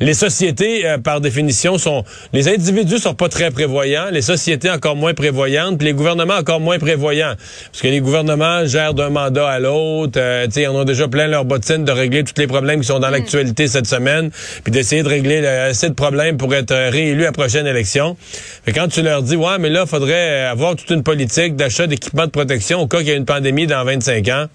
Les 0.00 0.14
sociétés, 0.14 0.86
euh, 0.86 0.98
par 0.98 1.20
définition, 1.20 1.78
sont... 1.78 2.04
Les 2.32 2.48
individus 2.48 2.98
sont 2.98 3.14
pas 3.14 3.28
très 3.28 3.50
prévoyants, 3.50 4.06
les 4.10 4.22
sociétés 4.22 4.70
encore 4.70 4.96
moins 4.96 5.14
prévoyantes, 5.14 5.78
puis 5.78 5.86
les 5.86 5.92
gouvernements 5.94 6.34
encore 6.34 6.58
moins 6.60 6.78
prévoyants. 6.78 7.34
Parce 7.70 7.80
que 7.82 7.88
les 7.88 8.00
gouvernements 8.00 8.66
gèrent 8.66 8.94
d'un 8.94 9.10
mandat 9.10 9.48
à 9.48 9.58
l'autre. 9.60 10.18
euh, 10.18 10.46
tu 10.46 10.52
sais, 10.52 10.62
ils 10.62 10.68
en 10.68 10.74
ont 10.74 10.84
déjà 10.84 11.06
plein 11.06 11.26
leur 11.28 11.44
bottine 11.44 11.84
de 11.84 11.92
régler 11.92 12.24
tous 12.24 12.34
les 12.40 12.46
problèmes 12.48 12.80
qui 12.80 12.86
sont 12.88 12.98
dans 12.98 13.10
l'actualité 13.10 13.68
cette 13.68 13.86
semaine, 13.86 14.30
puis 14.64 14.72
d'essayer 14.72 15.02
de 15.02 15.08
régler 15.08 15.40
le- 15.40 15.48
assez 15.48 15.88
de 15.88 15.94
problèmes 15.94 16.36
pour 16.38 16.52
être 16.54 16.72
euh, 16.72 16.90
réélu 16.90 17.22
à 17.22 17.26
la 17.26 17.32
prochaine 17.32 17.66
élection. 17.66 18.16
Fait 18.64 18.72
que 18.72 18.80
quand 18.80 18.88
tu 18.88 19.00
leur 19.02 19.22
dis, 19.22 19.36
ouais, 19.36 19.58
mais 19.60 19.70
là, 19.70 19.86
faudrait 19.86 20.40
avoir 20.44 20.74
toute 20.76 20.90
une 20.90 21.02
politique 21.04 21.54
d'achat 21.56 21.86
d'équipements 21.86 22.26
de 22.26 22.30
protection 22.30 22.80
au 22.80 22.86
cas 22.88 22.98
qu'il 22.98 23.08
y 23.08 23.10
ait 23.12 23.16
une 23.16 23.24
pandémie 23.26 23.66
dans 23.68 23.84
25 23.84 24.28
ans. 24.28 24.46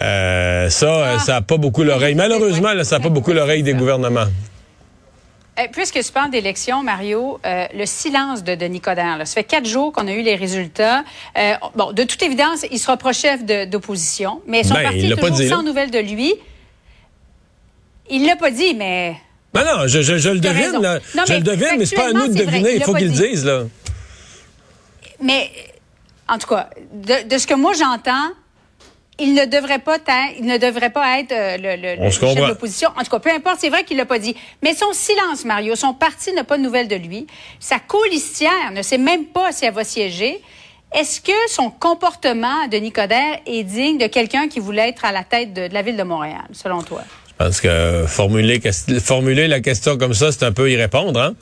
Euh, 0.00 0.70
ça, 0.70 0.86
euh, 0.86 1.18
ça 1.18 1.32
n'a 1.32 1.40
pas 1.42 1.56
beaucoup 1.58 1.82
l'oreille. 1.82 2.14
Malheureusement, 2.14 2.72
là, 2.72 2.84
ça 2.84 2.96
n'a 2.98 3.02
pas 3.02 3.10
beaucoup 3.10 3.32
l'oreille 3.32 3.62
des 3.62 3.74
gouvernements. 3.74 4.26
Euh, 5.58 5.64
puisque 5.70 6.02
tu 6.02 6.12
parles 6.12 6.30
d'élection, 6.30 6.82
Mario, 6.82 7.38
euh, 7.44 7.66
le 7.74 7.84
silence 7.84 8.42
de 8.42 8.54
Denis 8.54 8.80
Coderre, 8.80 9.18
là, 9.18 9.26
ça 9.26 9.34
fait 9.34 9.44
quatre 9.44 9.66
jours 9.66 9.92
qu'on 9.92 10.06
a 10.08 10.12
eu 10.12 10.22
les 10.22 10.34
résultats. 10.34 11.04
Euh, 11.36 11.52
bon, 11.74 11.92
de 11.92 12.04
toute 12.04 12.22
évidence, 12.22 12.64
il 12.70 12.78
sera 12.78 12.96
pas 12.96 13.12
chef 13.12 13.44
de- 13.44 13.66
d'opposition, 13.66 14.40
mais 14.46 14.64
son 14.64 14.72
Ben, 14.74 14.84
parti 14.84 15.06
est 15.12 15.14
toujours 15.16 15.36
sans 15.48 15.62
nouvelles 15.62 15.90
de 15.90 15.98
lui. 15.98 16.32
Il 18.08 18.24
l'a 18.26 18.36
pas 18.36 18.50
dit, 18.50 18.74
mais 18.74 19.16
Non, 19.54 19.62
non, 19.64 19.86
je, 19.86 20.00
je, 20.00 20.16
je 20.16 20.30
le 20.30 20.40
devine, 20.40 20.80
là. 20.80 21.00
Non, 21.14 21.24
je 21.26 21.32
mais 21.32 21.38
le 21.40 21.44
devine, 21.44 21.68
mais 21.78 21.84
c'est 21.86 21.96
pas 21.96 22.08
à 22.08 22.12
nous 22.12 22.28
de 22.28 22.32
c'est 22.36 22.44
vrai, 22.44 22.52
deviner. 22.60 22.74
il 22.76 22.82
faut 22.84 22.92
pas 22.92 22.98
qu'ils 22.98 23.08
le 23.08 23.28
disent, 23.28 23.44
là. 23.44 23.64
Mais, 25.20 25.50
en 26.28 26.38
tout 26.38 26.48
cas, 26.48 26.70
de, 26.94 27.28
de 27.28 27.38
ce 27.38 27.46
que 27.46 27.54
moi 27.54 27.72
j'entends, 27.74 28.30
il 29.22 29.34
ne 29.34 29.44
devrait 29.44 29.78
pas 29.78 29.96
être, 29.96 30.12
il 30.38 30.46
ne 30.46 30.58
devrait 30.58 30.90
pas 30.90 31.20
être 31.20 31.32
euh, 31.32 31.56
le, 31.56 32.10
chef 32.10 32.34
de 32.34 32.46
l'opposition. 32.46 32.90
En 32.96 33.04
tout 33.04 33.10
cas, 33.10 33.20
peu 33.20 33.30
importe, 33.30 33.58
c'est 33.60 33.68
vrai 33.68 33.84
qu'il 33.84 33.96
l'a 33.96 34.04
pas 34.04 34.18
dit. 34.18 34.34
Mais 34.62 34.74
son 34.74 34.92
silence, 34.92 35.44
Mario, 35.44 35.76
son 35.76 35.94
parti 35.94 36.32
n'a 36.32 36.44
pas 36.44 36.58
de 36.58 36.62
nouvelles 36.62 36.88
de 36.88 36.96
lui. 36.96 37.26
Sa 37.60 37.78
colistière 37.78 38.72
ne 38.72 38.82
sait 38.82 38.98
même 38.98 39.26
pas 39.26 39.52
si 39.52 39.64
elle 39.64 39.74
va 39.74 39.84
siéger. 39.84 40.40
Est-ce 40.92 41.20
que 41.20 41.32
son 41.48 41.70
comportement, 41.70 42.66
Denis 42.68 42.92
Coderre, 42.92 43.38
est 43.46 43.62
digne 43.62 43.96
de 43.96 44.06
quelqu'un 44.08 44.48
qui 44.48 44.60
voulait 44.60 44.88
être 44.90 45.04
à 45.04 45.12
la 45.12 45.24
tête 45.24 45.54
de, 45.54 45.68
de 45.68 45.72
la 45.74 45.82
ville 45.82 45.96
de 45.96 46.02
Montréal, 46.02 46.42
selon 46.52 46.82
toi? 46.82 47.02
Pense 47.42 47.60
que 47.60 48.04
formuler, 48.06 49.48
la 49.48 49.60
question 49.60 49.96
comme 49.96 50.14
ça, 50.14 50.30
c'est 50.30 50.44
un 50.44 50.52
peu 50.52 50.70
y 50.70 50.76
répondre. 50.76 51.20
Hein? 51.20 51.34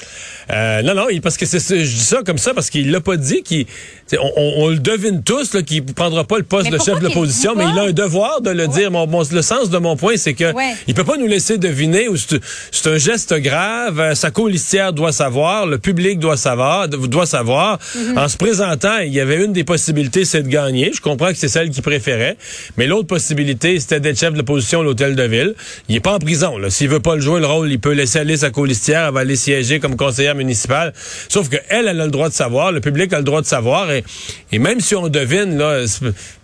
Euh, 0.51 0.81
non, 0.83 0.95
non, 0.95 1.07
parce 1.23 1.37
que 1.37 1.45
c'est, 1.45 1.59
je 1.61 1.75
dis 1.95 2.01
ça 2.01 2.21
comme 2.25 2.39
ça 2.39 2.55
parce 2.55 2.71
qu'il 2.71 2.91
l'a 2.91 3.01
pas 3.03 3.17
dit. 3.19 3.43
Qu'il, 3.43 3.67
on, 4.15 4.33
on- 4.37 4.55
on 4.65 4.69
le 4.69 4.79
devine 4.79 5.23
tous 5.23 5.53
là, 5.55 5.63
qu'il 5.63 5.85
prendra 5.85 6.25
pas 6.25 6.39
le 6.39 6.45
poste 6.45 6.71
Mais 6.71 6.79
de 6.79 6.83
chef 6.83 6.99
de 6.99 7.05
l'opposition, 7.05 7.55
mais 7.55 7.65
il 7.71 7.79
a 7.79 7.83
un 7.85 7.93
devoir 7.93 8.41
de 8.41 8.51
le 8.51 8.67
dire. 8.69 8.91
Mon, 8.91 9.07
le 9.31 9.43
sens 9.43 9.69
de 9.69 9.77
mon 9.79 9.97
point, 9.97 10.15
c'est 10.17 10.33
que 10.35 10.53
Ouais. 10.55 10.73
il 10.89 10.95
peut 10.95 11.05
pas 11.05 11.17
nous 11.19 11.27
laisser 11.27 11.59
deviner 11.59 12.09
où 12.09 12.17
c'est, 12.17 12.41
c'est 12.73 12.89
un 12.89 12.97
geste 12.99 13.35
grave. 13.35 14.01
euh, 14.01 14.15
Sa 14.15 14.31
colistière 14.31 14.93
doit 14.95 15.13
savoir, 15.13 15.67
le 15.67 15.79
public 15.79 16.19
doit 16.19 16.37
savoir, 16.39 16.89
doit 16.89 17.27
savoir. 17.27 17.79
Mhm. 17.95 18.19
En 18.19 18.29
se 18.29 18.37
présentant, 18.39 18.99
il 18.99 19.13
y 19.13 19.21
avait 19.21 19.45
une 19.45 19.53
des 19.53 19.65
possibilités, 19.65 20.25
c'est 20.25 20.43
de 20.43 20.49
gagner. 20.49 20.93
Je 20.95 21.01
comprends 21.03 21.29
que 21.29 21.37
c'est 21.37 21.49
celle 21.49 21.69
qu'il 21.71 21.83
préférait, 21.83 22.37
mais 22.79 22.87
l'autre 22.87 23.07
possibilité, 23.07 23.79
c'était 23.81 24.01
d'être 24.01 24.19
chef 24.19 24.33
de 24.33 24.39
l'opposition 24.39 24.81
à 24.81 24.85
l'hôtel 24.85 25.15
de 25.15 25.23
ville. 25.25 25.55
Il 25.91 25.97
est 25.97 26.01
pas 26.01 26.15
en 26.15 26.21
prison. 26.21 26.57
S'il 26.69 26.89
veut 26.89 27.01
pas 27.01 27.17
le 27.17 27.21
jouer 27.21 27.41
le 27.41 27.47
rôle, 27.47 27.69
il 27.69 27.81
peut 27.81 27.91
laisser 27.91 28.21
aller 28.21 28.37
sa 28.37 28.51
colistière, 28.51 29.07
elle 29.09 29.13
va 29.13 29.21
aller 29.21 29.35
siéger 29.35 29.81
comme 29.81 29.97
conseillère 29.97 30.37
municipale. 30.37 30.93
Sauf 31.29 31.49
que 31.49 31.57
elle, 31.69 31.89
elle 31.89 32.01
a 32.01 32.05
le 32.05 32.13
droit 32.13 32.29
de 32.29 32.33
savoir, 32.33 32.71
le 32.71 32.81
public 32.81 33.13
a 33.13 33.19
le 33.19 33.25
droit 33.25 33.41
de 33.41 33.47
savoir, 33.47 33.91
et, 33.91 34.05
et 34.53 34.61
même 34.61 34.79
si 34.79 34.95
on 34.95 35.09
devine, 35.09 35.59
là, 35.59 35.85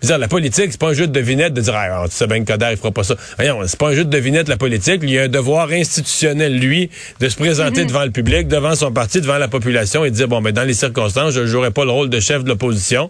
dire, 0.01 0.17
la 0.17 0.27
politique, 0.27 0.67
c'est 0.71 0.77
pas 0.77 0.89
un 0.89 0.93
jeu 0.93 1.07
de 1.07 1.13
devinette 1.13 1.53
de 1.53 1.61
dire, 1.61 1.73
ah, 1.77 2.03
tu 2.09 2.15
sais 2.17 2.27
bien 2.27 2.43
que 2.43 2.51
Coderre, 2.51 2.71
il 2.71 2.77
fera 2.77 2.91
pas 2.91 3.05
ça. 3.05 3.15
Voyons, 3.37 3.61
c'est 3.67 3.79
pas 3.79 3.87
un 3.87 3.93
jeu 3.93 4.03
de 4.03 4.09
devinette, 4.09 4.49
la 4.49 4.57
politique. 4.57 4.99
Il 5.03 5.11
y 5.11 5.17
a 5.17 5.23
un 5.23 5.27
devoir 5.29 5.71
institutionnel, 5.71 6.59
lui, 6.59 6.89
de 7.21 7.29
se 7.29 7.37
présenter 7.37 7.85
devant 7.85 8.03
le 8.03 8.11
public, 8.11 8.49
devant 8.49 8.75
son 8.75 8.91
parti, 8.91 9.21
devant 9.21 9.37
la 9.37 9.47
population 9.47 10.03
et 10.03 10.11
de 10.11 10.15
dire, 10.15 10.27
bon, 10.27 10.41
ben, 10.41 10.51
dans 10.51 10.65
les 10.65 10.73
circonstances, 10.73 11.33
je 11.33 11.45
jouerai 11.45 11.71
pas 11.71 11.85
le 11.85 11.91
rôle 11.91 12.09
de 12.09 12.19
chef 12.19 12.43
de 12.43 12.49
l'opposition. 12.49 13.09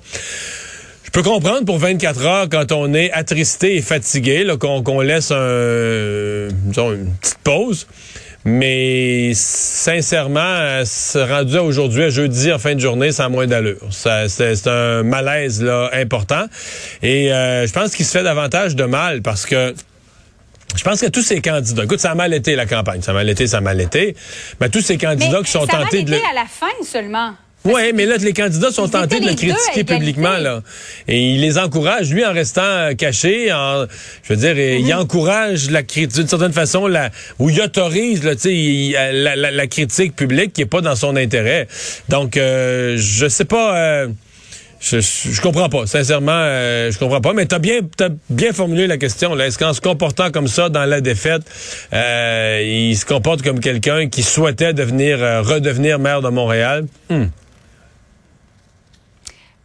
Je 1.18 1.24
peux 1.24 1.30
comprendre 1.32 1.66
pour 1.66 1.80
24 1.80 2.26
heures 2.28 2.48
quand 2.48 2.72
on 2.72 2.94
est 2.94 3.12
attristé 3.12 3.78
et 3.78 3.82
fatigué, 3.82 4.46
qu'on 4.60 5.02
laisse 5.02 5.32
un, 5.32 6.48
disons, 6.52 6.94
une 6.94 7.12
petite 7.16 7.40
pause. 7.40 7.88
Mais 8.46 9.32
sincèrement, 9.34 10.84
c'est 10.86 11.24
rendu 11.24 11.58
à 11.58 11.64
aujourd'hui, 11.64 12.04
à 12.04 12.10
jeudi, 12.10 12.54
en 12.54 12.60
fin 12.60 12.76
de 12.76 12.80
journée, 12.80 13.12
ça 13.12 13.26
a 13.26 13.30
moins 13.30 13.48
d'allure. 13.48 13.82
C'est 13.90 14.68
un 14.68 15.02
malaise 15.02 15.64
là, 15.64 15.90
important. 15.94 16.46
Et 17.02 17.34
euh, 17.34 17.66
je 17.66 17.74
pense 17.74 17.96
qu'il 17.96 18.06
se 18.06 18.12
fait 18.12 18.24
davantage 18.24 18.76
de 18.76 18.84
mal 18.84 19.24
parce 19.24 19.48
que 19.48 19.74
je 20.76 20.84
pense 20.84 21.02
que 21.02 21.08
tous 21.08 21.24
ces 21.24 21.42
candidats, 21.42 21.86
écoute, 21.86 22.00
ça 22.00 22.12
a 22.12 22.16
mal 22.16 22.32
été 22.36 22.56
la 22.56 22.68
campagne, 22.68 23.02
ça 23.02 23.10
a 23.10 23.16
mal 23.16 23.28
été, 23.28 23.48
ça 23.48 23.58
a 23.58 23.62
mal 23.62 23.82
été, 23.82 24.16
mais 24.62 24.70
tous 24.70 24.82
ces 24.82 25.00
candidats 25.00 25.40
Mais 25.40 25.46
qui 25.46 25.50
sont 25.50 25.66
ça 25.66 25.78
a 25.78 25.80
mal 25.80 25.86
tentés 25.86 26.04
de... 26.04 26.14
été 26.14 26.22
à 26.30 26.36
la 26.36 26.46
fin 26.46 26.68
seulement. 26.84 27.34
Oui, 27.74 27.92
mais 27.94 28.06
là, 28.06 28.18
les 28.18 28.34
candidats 28.34 28.72
sont 28.72 28.88
tentés 28.88 29.20
de 29.20 29.26
le 29.28 29.36
critiquer 29.36 29.84
publiquement, 29.84 30.38
là. 30.38 30.62
Et 31.08 31.20
il 31.20 31.42
les 31.42 31.58
encourage, 31.58 32.12
lui, 32.12 32.26
en 32.26 32.34
restant 32.34 32.62
euh, 32.64 32.94
caché, 32.94 33.52
en, 33.54 33.86
je 34.24 34.34
veux 34.34 34.40
dire, 34.40 34.56
Mm-hmm. 34.56 34.82
il 34.86 34.94
encourage 34.94 35.70
la 35.70 35.84
critique, 35.84 36.16
d'une 36.16 36.28
certaine 36.28 36.54
façon, 36.54 36.88
la, 36.88 37.10
ou 37.40 37.50
il 37.50 37.62
autorise, 37.62 38.24
là, 38.24 38.34
il- 38.46 38.92
la, 38.92 39.36
la- 39.36 39.52
la 39.52 39.68
critique 39.68 40.16
publique 40.16 40.54
qui 40.54 40.62
est 40.62 40.66
pas 40.66 40.82
dans 40.82 40.96
son 40.96 41.16
intérêt. 41.16 41.68
Donc, 42.10 42.38
euh, 42.38 42.96
je 42.98 43.28
sais 43.28 43.46
pas, 43.46 43.78
euh, 43.78 44.08
je, 44.80 45.00
je 45.00 45.42
comprends 45.42 45.70
pas, 45.70 45.88
sincèrement, 45.88 46.32
euh, 46.34 46.92
je 46.92 47.00
comprends 47.00 47.20
pas. 47.22 47.34
Mais 47.34 47.46
t'as 47.48 47.60
bien, 47.60 47.80
t'as 47.98 48.10
bien 48.30 48.54
formulé 48.54 48.86
la 48.88 48.98
question. 48.98 49.34
Là, 49.36 49.48
est-ce 49.48 49.58
qu'en 49.58 49.74
se 49.74 49.82
comportant 49.82 50.30
comme 50.32 50.48
ça 50.48 50.70
dans 50.70 50.86
la 50.86 51.02
défaite, 51.02 51.42
euh, 51.94 52.62
il 52.64 52.96
se 52.96 53.06
comporte 53.06 53.42
comme 53.42 53.60
quelqu'un 53.60 54.08
qui 54.08 54.22
souhaitait 54.24 54.74
devenir, 54.74 55.22
euh, 55.22 55.42
redevenir 55.42 55.98
maire 56.00 56.22
de 56.22 56.30
Montréal? 56.30 56.86
Hmm. 57.10 57.26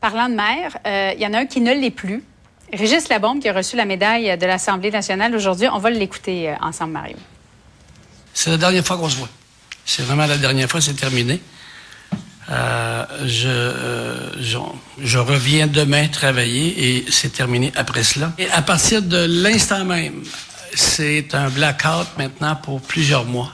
Parlant 0.03 0.29
de 0.29 0.35
maire, 0.35 0.77
euh, 0.85 1.13
il 1.15 1.23
y 1.23 1.27
en 1.29 1.33
a 1.33 1.39
un 1.39 1.47
qui 1.47 1.61
ne 1.61 1.73
l'est 1.73 1.93
plus. 1.93 2.25
Régis 2.73 3.09
Labombe, 3.09 3.41
qui 3.41 3.49
a 3.49 3.53
reçu 3.53 3.77
la 3.77 3.85
médaille 3.85 4.37
de 4.37 4.47
l'Assemblée 4.47 4.91
nationale 4.91 5.33
aujourd'hui. 5.37 5.69
On 5.73 5.79
va 5.79 5.91
l'écouter 5.91 6.51
euh, 6.51 6.55
ensemble, 6.61 6.95
Mario. 6.95 7.17
C'est 8.35 8.51
la 8.51 8.57
dernière 8.57 8.85
fois 8.85 8.97
qu'on 8.97 9.09
se 9.09 9.17
voit. 9.17 9.29
C'est 9.85 10.03
vraiment 10.03 10.27
la 10.27 10.39
dernière 10.39 10.69
fois, 10.69 10.81
c'est 10.81 10.95
terminé. 10.95 11.41
Euh, 12.51 13.05
je, 13.27 13.47
euh, 13.47 14.43
je, 14.43 14.59
je 14.99 15.19
reviens 15.19 15.69
demain 15.69 16.09
travailler 16.09 16.97
et 16.97 17.05
c'est 17.09 17.33
terminé 17.33 17.73
après 17.77 18.03
cela. 18.03 18.33
Et 18.39 18.51
à 18.51 18.63
partir 18.63 19.03
de 19.03 19.25
l'instant 19.45 19.85
même, 19.85 20.25
c'est 20.75 21.33
un 21.33 21.49
blackout 21.49 22.09
maintenant 22.19 22.57
pour 22.57 22.81
plusieurs 22.81 23.25
mois. 23.25 23.53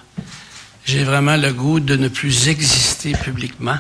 J'ai 0.87 1.05
vraiment 1.05 1.37
le 1.37 1.53
goût 1.53 1.79
de 1.79 1.97
ne 1.97 2.09
plus 2.09 2.49
exister 2.49 3.13
publiquement. 3.13 3.77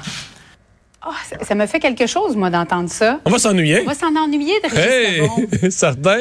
Oh, 1.10 1.14
ça, 1.30 1.36
ça 1.42 1.54
me 1.54 1.66
fait 1.66 1.80
quelque 1.80 2.06
chose, 2.06 2.36
moi, 2.36 2.50
d'entendre 2.50 2.90
ça. 2.90 3.20
On 3.24 3.30
va 3.30 3.38
s'ennuyer. 3.38 3.80
On 3.80 3.86
va 3.86 3.94
s'en 3.94 4.14
ennuyer 4.14 4.54
de 4.62 4.68
Régis. 4.68 5.30
Hey, 5.62 5.70
certain. 5.70 6.20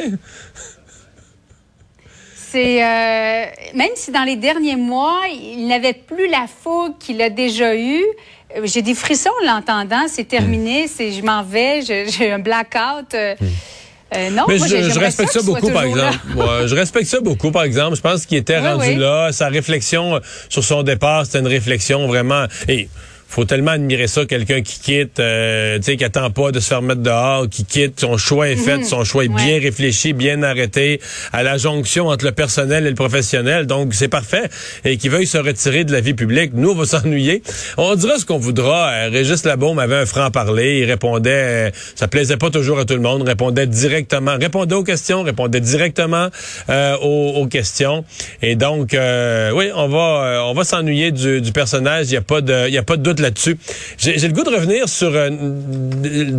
C'est 2.50 2.82
euh, 2.82 3.44
même 3.74 3.90
si 3.94 4.10
dans 4.10 4.22
les 4.24 4.36
derniers 4.36 4.76
mois, 4.76 5.20
il 5.30 5.66
n'avait 5.66 5.92
plus 5.92 6.28
la 6.30 6.46
fougue 6.46 6.96
qu'il 6.98 7.20
a 7.20 7.28
déjà 7.28 7.74
eue. 7.76 8.02
euh, 8.56 8.62
J'ai 8.64 8.80
des 8.80 8.94
frissons 8.94 9.30
en 9.42 9.46
l'entendant. 9.54 10.06
C'est 10.08 10.26
terminé. 10.26 10.88
C'est 10.88 11.12
je 11.12 11.22
m'en 11.22 11.42
vais. 11.42 11.82
J'ai 11.82 12.32
un 12.32 12.38
blackout. 12.38 13.12
euh, 13.12 13.34
euh, 14.16 14.30
non, 14.30 14.44
Mais 14.48 14.56
moi, 14.56 14.66
je, 14.66 14.76
je 14.88 14.98
respecte 14.98 15.32
ça 15.32 15.42
beaucoup, 15.42 15.70
par 15.70 15.82
exemple. 15.82 16.16
Je 16.66 16.74
respecte 16.74 17.06
ça 17.08 17.20
beaucoup, 17.20 17.50
par 17.50 17.64
exemple. 17.64 17.94
Je 17.94 18.00
pense 18.00 18.24
qu'il 18.24 18.38
était 18.38 18.56
Oui, 18.58 18.66
rendu 18.66 18.88
oui. 18.88 18.94
là. 18.94 19.30
Sa 19.32 19.48
réflexion 19.48 20.18
sur 20.48 20.64
son 20.64 20.82
départ, 20.82 21.26
c'était 21.26 21.40
une 21.40 21.46
réflexion 21.46 22.06
vraiment. 22.06 22.46
Et 22.68 22.88
faut 23.28 23.44
tellement 23.44 23.72
admirer 23.72 24.06
ça, 24.06 24.24
quelqu'un 24.24 24.62
qui 24.62 24.80
quitte, 24.80 25.20
euh, 25.20 25.76
tu 25.76 25.82
sais, 25.84 25.96
qui 25.96 26.04
attend 26.04 26.30
pas 26.30 26.50
de 26.50 26.60
se 26.60 26.68
faire 26.68 26.82
mettre 26.82 27.02
dehors, 27.02 27.46
qui 27.48 27.64
quitte, 27.64 28.00
son 28.00 28.16
choix 28.16 28.48
est 28.48 28.56
fait, 28.56 28.82
son 28.84 29.04
choix 29.04 29.24
est 29.24 29.28
Mhm. 29.28 29.34
Ouais. 29.36 29.44
bien 29.44 29.60
réfléchi, 29.60 30.12
bien 30.14 30.42
arrêté, 30.42 31.00
à 31.32 31.42
la 31.42 31.58
jonction 31.58 32.06
entre 32.08 32.24
le 32.24 32.32
personnel 32.32 32.86
et 32.86 32.88
le 32.88 32.94
professionnel. 32.94 33.66
Donc, 33.66 33.92
c'est 33.94 34.08
parfait. 34.08 34.48
Et 34.84 34.96
qu'il 34.96 35.10
veuille 35.10 35.26
se 35.26 35.38
retirer 35.38 35.84
de 35.84 35.92
la 35.92 36.00
vie 36.00 36.14
publique. 36.14 36.52
Nous, 36.54 36.70
on 36.70 36.74
va 36.74 36.86
s'ennuyer. 36.98 37.42
On 37.76 37.94
dira 37.94 38.18
ce 38.18 38.24
qu'on 38.24 38.38
voudra. 38.38 38.90
Euh, 38.90 39.08
Régis 39.12 39.44
Labaume 39.44 39.78
avait 39.78 39.96
un 39.96 40.06
franc-parler. 40.06 40.78
Il 40.80 40.84
répondait, 40.86 41.30
euh, 41.30 41.70
ça 41.94 42.08
plaisait 42.08 42.36
pas 42.38 42.50
toujours 42.50 42.78
à 42.78 42.84
tout 42.86 42.94
le 42.94 43.00
monde, 43.00 43.22
répondait 43.28 43.66
directement, 43.66 44.36
répondait 44.40 44.74
aux 44.74 44.84
questions, 44.84 45.22
répondait 45.22 45.60
directement 45.60 46.28
euh, 46.70 46.96
aux, 47.02 47.34
aux 47.42 47.46
questions. 47.46 48.04
Et 48.42 48.56
donc, 48.56 48.94
euh, 48.94 49.50
oui, 49.54 49.70
on 49.74 49.88
va, 49.88 50.44
on 50.46 50.54
va 50.54 50.64
s'ennuyer 50.64 51.10
du, 51.12 51.40
du 51.42 51.52
personnage. 51.52 52.06
Il 52.08 52.14
y 52.14 52.16
a 52.16 52.22
pas 52.22 52.40
de, 52.40 52.66
il 52.68 52.74
y 52.74 52.78
a 52.78 52.82
pas 52.82 52.96
de 52.96 53.02
doute 53.02 53.17
là-dessus. 53.18 53.58
J'ai 53.98 54.16
le 54.16 54.32
goût 54.32 54.44
de 54.44 54.50
revenir 54.50 54.88
sur 54.88 55.10
euh, 55.14 55.30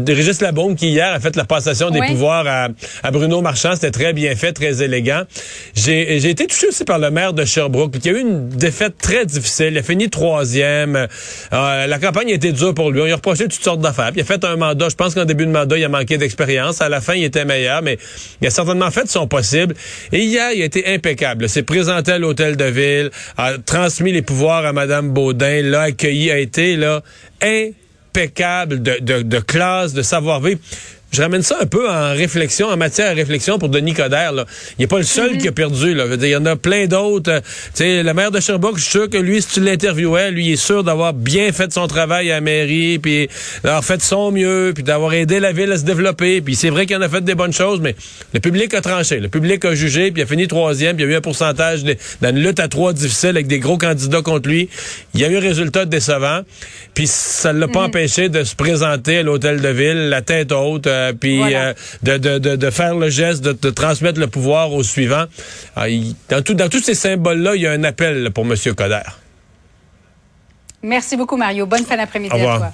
Régis 0.07 0.41
Labaume 0.41 0.75
qui 0.75 0.89
hier 0.89 1.13
a 1.13 1.19
fait 1.19 1.36
la 1.36 1.45
passation 1.45 1.89
des 1.89 2.01
pouvoirs 2.01 2.48
à, 2.48 2.67
à 3.03 3.12
Bruno 3.12 3.41
Marchand. 3.41 3.74
C'était 3.74 3.91
très 3.91 4.13
bien 4.13 4.36
fait, 4.36 4.53
très 4.53 4.81
élégant. 4.81 5.24
J'ai 5.75 6.17
été 6.29 6.48
touché 6.48 6.67
aussi 6.67 6.86
par 6.86 7.00
le 7.00 7.12
maire 7.12 7.33
de 7.33 7.45
Sherbrooke, 7.45 8.00
qui 8.00 8.09
a 8.09 8.13
eu 8.13 8.19
une 8.21 8.50
défaite 8.50 8.98
très 9.01 9.25
difficile. 9.25 9.69
Il 9.71 9.77
a 9.77 9.83
fini 9.83 10.09
troisième. 10.09 11.07
Euh, 11.53 11.88
la 11.88 12.00
campagne 12.00 12.31
a 12.31 12.36
été 12.36 12.51
dure 12.51 12.74
pour 12.74 12.91
lui. 12.91 13.01
On 13.01 13.05
lui 13.05 13.12
a 13.12 13.15
reproché 13.15 13.43
toutes 13.43 13.63
sortes 13.63 13.81
d'affaires. 13.81 14.12
Il 14.15 14.21
a 14.21 14.25
fait 14.25 14.43
un 14.43 14.55
mandat. 14.55 14.89
Je 14.89 14.95
pense 14.95 15.13
qu'en 15.13 15.25
début 15.25 15.45
de 15.45 15.51
mandat, 15.51 15.77
il 15.77 15.83
a 15.83 15.89
manqué 15.89 16.17
d'expérience. 16.17 16.81
À 16.81 16.89
la 16.89 17.01
fin, 17.01 17.13
il 17.13 17.24
était 17.24 17.45
meilleur, 17.45 17.81
mais 17.81 17.98
il 18.41 18.48
a 18.48 18.50
certainement 18.50 18.91
fait 18.91 19.07
son 19.09 19.27
possible. 19.27 19.75
Et 20.12 20.19
hier, 20.19 20.51
il 20.53 20.62
a 20.62 20.65
été 20.65 20.86
impeccable. 20.88 21.45
Il 21.45 21.50
s'est 21.50 21.63
présenté 21.63 22.12
à 22.12 22.17
l'hôtel 22.17 22.57
de 22.57 22.65
ville, 22.65 23.12
a 23.38 23.53
transmis 23.57 24.12
les 24.12 24.21
pouvoirs 24.21 24.65
à 24.65 24.74
Mme 24.74 25.12
Baudin, 25.12 25.62
l'a 25.63 25.81
accueilli, 25.81 26.31
a 26.31 26.38
été 26.38 26.68
impeccable 27.41 28.81
de, 28.81 28.99
de, 28.99 29.21
de 29.23 29.39
classe, 29.39 29.93
de 29.93 30.01
savoir-vivre. 30.01 30.59
Je 31.12 31.24
ramène 31.24 31.42
ça 31.42 31.58
un 31.60 31.66
peu 31.66 31.89
en 31.89 32.12
réflexion, 32.13 32.68
en 32.68 32.78
matière 32.78 33.12
de 33.13 33.20
réflexion 33.20 33.58
pour 33.58 33.70
Denis 33.70 33.94
Coderre. 33.94 34.32
Là. 34.32 34.46
Il 34.78 34.82
n'est 34.82 34.88
pas 34.88 34.98
le 35.00 35.04
seul 35.04 35.38
qui 35.39 35.48
a 35.48 35.51
perdu. 35.51 35.96
Là. 35.96 36.04
Je 36.06 36.10
veux 36.12 36.18
dire, 36.18 36.28
il 36.28 36.32
y 36.32 36.36
en 36.36 36.46
a 36.46 36.56
plein 36.56 36.86
d'autres. 36.86 37.32
Euh, 37.32 37.39
Tu 37.74 37.84
sais, 37.84 38.04
le 38.04 38.13
maire 38.13 38.30
de 38.30 38.39
Sherbrooke, 38.39 38.78
je 38.78 38.84
suis 38.84 38.92
sûr 38.92 39.10
que 39.10 39.18
lui, 39.18 39.42
si 39.42 39.48
tu 39.54 39.60
l'interviewais, 39.62 40.30
lui, 40.30 40.46
il 40.48 40.51
est 40.54 40.56
sûr 40.56 40.84
d'avoir 40.84 41.13
bien 41.13 41.51
fait 41.51 41.74
son 41.74 41.88
travail 41.88 42.30
à 42.32 42.36
la 42.36 42.42
mairie, 42.42 43.00
puis 43.00 43.28
d'avoir 43.63 43.84
fait 43.84 44.01
son 44.04 44.32
mieux, 44.32 44.72
puis 44.75 44.84
d'avoir 44.84 45.13
aidé 45.13 45.39
la 45.39 45.51
ville 45.51 45.72
à 45.72 45.78
se 45.78 45.84
développer. 45.84 46.42
Puis 46.42 46.56
c'est 46.56 46.70
vrai 46.70 46.86
qu'il 46.86 46.96
en 46.98 47.01
a 47.01 47.10
fait 47.10 47.22
des 47.24 47.34
bonnes 47.36 47.54
choses, 47.54 47.80
mais 47.82 47.96
le 48.34 48.39
public 48.39 48.72
a 48.75 48.82
tranché. 48.82 49.20
Le 49.20 49.30
public 49.30 49.66
a 49.66 49.74
jugé, 49.74 50.12
puis 50.12 50.22
il 50.22 50.25
a 50.25 50.28
fini 50.28 50.48
troisième, 50.48 50.96
puis 50.96 51.06
il 51.06 51.10
y 51.10 51.12
a 51.12 51.16
eu 51.16 51.18
un 51.18 51.22
pourcentage 51.22 51.84
de- 51.84 51.96
dans 52.22 52.30
une 52.30 52.44
lutte 52.44 52.60
à 52.60 52.68
trois 52.68 52.94
difficile 52.94 53.30
avec 53.32 53.48
des 53.48 53.58
gros 53.60 53.78
candidats 53.80 54.22
contre 54.22 54.48
lui. 54.48 54.70
Il 55.16 55.22
y 55.22 55.25
a 55.25 55.30
eu 55.30 55.38
un 55.38 55.42
résultat 55.42 55.86
décevant, 55.86 56.42
puis 56.94 57.08
ça 57.08 57.51
ne 57.51 57.60
l'a 57.60 57.68
pas 57.68 57.82
empêché 57.82 58.30
de 58.30 58.44
se 58.44 58.56
présenter 58.56 59.18
à 59.18 59.24
l'hôtel 59.24 59.60
de 59.60 59.70
ville, 59.70 60.10
la 60.10 60.22
tête 60.22 60.51
haute, 60.51 60.88
euh, 61.00 61.13
puis 61.13 61.38
Voilà. 61.38 61.60
euh, 61.70 61.74
de, 62.03 62.18
de, 62.18 62.38
de, 62.39 62.56
de 62.56 62.70
faire 62.70 62.96
le 62.96 63.10
geste 63.10 63.44
de, 63.44 63.53
de 63.53 63.70
transmettre 63.70 64.20
le 64.20 64.27
pouvoir 64.27 64.74
au 64.74 64.84
suivant. 64.84 65.25
Ah, 65.75 65.89
il- 65.89 66.15
dans, 66.29 66.41
tout, 66.41 66.53
dans 66.53 66.70
tous 66.70 66.84
ces 66.84 66.96
symboles-là, 66.96 67.56
il 67.56 67.62
y 67.62 67.68
a 67.68 67.72
un 67.72 67.84
appel 67.84 68.32
pour 68.34 68.46
M. 68.46 68.56
Coder. 68.75 69.01
Merci 70.84 71.18
beaucoup, 71.18 71.36
Mario. 71.38 71.65
Bonne 71.65 71.86
fin 71.86 71.98
d'après-midi 71.98 72.34
à 72.36 72.39
toi. 72.58 72.74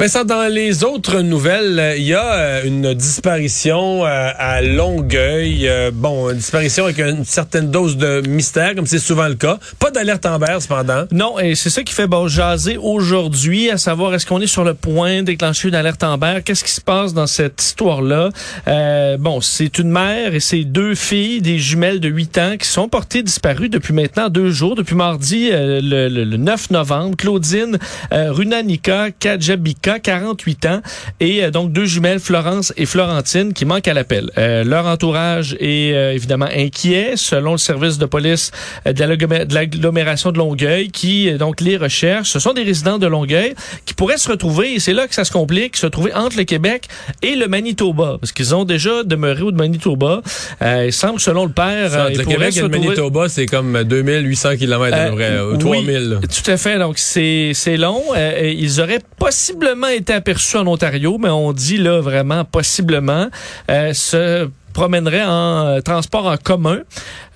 Vincent, 0.00 0.24
dans 0.24 0.50
les 0.50 0.82
autres 0.82 1.20
nouvelles, 1.20 1.78
euh, 1.78 1.94
il 1.94 2.04
y 2.04 2.14
a 2.14 2.32
euh, 2.32 2.62
une 2.64 2.94
disparition 2.94 4.06
euh, 4.06 4.30
à 4.38 4.62
Longueuil. 4.62 5.70
Bon, 5.92 6.30
une 6.30 6.38
disparition 6.38 6.84
avec 6.84 6.98
une 7.00 7.26
certaine 7.26 7.70
dose 7.70 7.98
de 7.98 8.22
mystère, 8.26 8.74
comme 8.74 8.86
c'est 8.86 8.98
souvent 8.98 9.28
le 9.28 9.34
cas. 9.34 9.58
Pas 9.78 9.90
d'alerte 9.90 10.24
Amber, 10.24 10.56
cependant. 10.60 11.04
Non, 11.12 11.38
et 11.38 11.54
c'est 11.54 11.68
ça 11.68 11.82
qui 11.82 11.92
fait 11.92 12.06
bon, 12.06 12.28
jaser 12.28 12.78
aujourd'hui, 12.78 13.68
à 13.70 13.76
savoir 13.76 14.14
est-ce 14.14 14.24
qu'on 14.24 14.40
est 14.40 14.46
sur 14.46 14.64
le 14.64 14.72
point 14.72 15.22
déclencher 15.22 15.68
une 15.68 15.74
alerte 15.74 16.02
Amber? 16.02 16.38
Qu'est-ce 16.46 16.64
qui 16.64 16.70
se 16.72 16.80
passe 16.80 17.12
dans 17.12 17.26
cette 17.26 17.60
histoire-là? 17.60 18.30
Euh, 18.68 19.18
bon, 19.18 19.42
c'est 19.42 19.78
une 19.78 19.90
mère 19.90 20.34
et 20.34 20.40
ses 20.40 20.64
deux 20.64 20.94
filles, 20.94 21.42
des 21.42 21.58
jumelles 21.58 22.00
de 22.00 22.08
8 22.08 22.38
ans, 22.38 22.56
qui 22.58 22.66
sont 22.68 22.88
portées 22.88 23.22
disparues 23.22 23.68
depuis 23.68 23.92
maintenant 23.92 24.30
deux 24.30 24.50
jours, 24.50 24.76
depuis 24.76 24.94
mardi 24.94 25.50
euh, 25.52 25.78
le, 25.82 26.08
le- 26.08 26.24
le 26.24 26.36
9 26.38 26.70
novembre. 26.70 27.16
Claudine 27.18 27.76
euh, 28.14 28.32
Runanika 28.32 29.10
Kajabika, 29.10 29.89
48 29.98 30.66
ans, 30.66 30.80
et 31.20 31.44
euh, 31.44 31.50
donc 31.50 31.72
deux 31.72 31.84
jumelles, 31.84 32.20
Florence 32.20 32.72
et 32.76 32.86
Florentine, 32.86 33.52
qui 33.52 33.64
manquent 33.64 33.88
à 33.88 33.94
l'appel. 33.94 34.30
Euh, 34.38 34.64
leur 34.64 34.86
entourage 34.86 35.56
est 35.60 35.92
euh, 35.92 36.12
évidemment 36.12 36.48
inquiet, 36.54 37.12
selon 37.16 37.52
le 37.52 37.58
service 37.58 37.98
de 37.98 38.06
police 38.06 38.50
de 38.86 39.54
l'agglomération 39.54 40.32
de 40.32 40.38
Longueuil, 40.38 40.90
qui 40.90 41.32
donc 41.32 41.60
les 41.60 41.76
recherche. 41.76 42.30
Ce 42.30 42.38
sont 42.38 42.52
des 42.52 42.62
résidents 42.62 42.98
de 42.98 43.06
Longueuil 43.06 43.54
qui 43.86 43.94
pourraient 43.94 44.18
se 44.18 44.28
retrouver, 44.28 44.74
et 44.74 44.78
c'est 44.78 44.94
là 44.94 45.06
que 45.06 45.14
ça 45.14 45.24
se 45.24 45.32
complique, 45.32 45.76
se 45.76 45.86
trouver 45.86 46.14
entre 46.14 46.36
le 46.36 46.44
Québec 46.44 46.88
et 47.22 47.36
le 47.36 47.48
Manitoba, 47.48 48.18
parce 48.20 48.32
qu'ils 48.32 48.54
ont 48.54 48.64
déjà 48.64 49.02
demeuré 49.04 49.42
au 49.42 49.50
Manitoba. 49.52 50.22
Euh, 50.62 50.86
il 50.86 50.92
semble, 50.92 51.20
selon 51.20 51.44
le 51.44 51.52
père, 51.52 51.90
Ça, 51.90 52.06
euh, 52.06 52.10
le 52.10 52.24
Québec 52.24 52.56
et 52.56 52.60
le 52.60 52.68
Manitoba, 52.68 53.28
c'est 53.28 53.46
comme 53.46 53.84
2800 53.84 54.56
km 54.56 54.96
à 54.96 55.08
peu 55.08 55.14
près, 55.16 55.30
euh, 55.30 55.52
ou 55.52 55.56
3000. 55.56 56.08
là. 56.10 56.16
oui, 56.22 56.28
tout 56.28 56.50
à 56.50 56.56
fait. 56.56 56.78
Donc, 56.78 56.98
c'est, 56.98 57.52
c'est 57.54 57.76
long. 57.76 58.02
Euh, 58.16 58.52
ils 58.56 58.80
auraient 58.80 59.00
possiblement 59.18 59.79
été 59.88 60.12
aperçus 60.12 60.56
en 60.56 60.66
Ontario, 60.66 61.18
mais 61.18 61.28
on 61.28 61.52
dit 61.52 61.78
là 61.78 62.00
vraiment 62.00 62.44
possiblement. 62.44 63.28
Euh, 63.70 63.92
se 63.92 64.48
promènerait 64.72 65.24
en 65.24 65.66
euh, 65.66 65.80
transport 65.80 66.26
en 66.26 66.36
commun, 66.36 66.78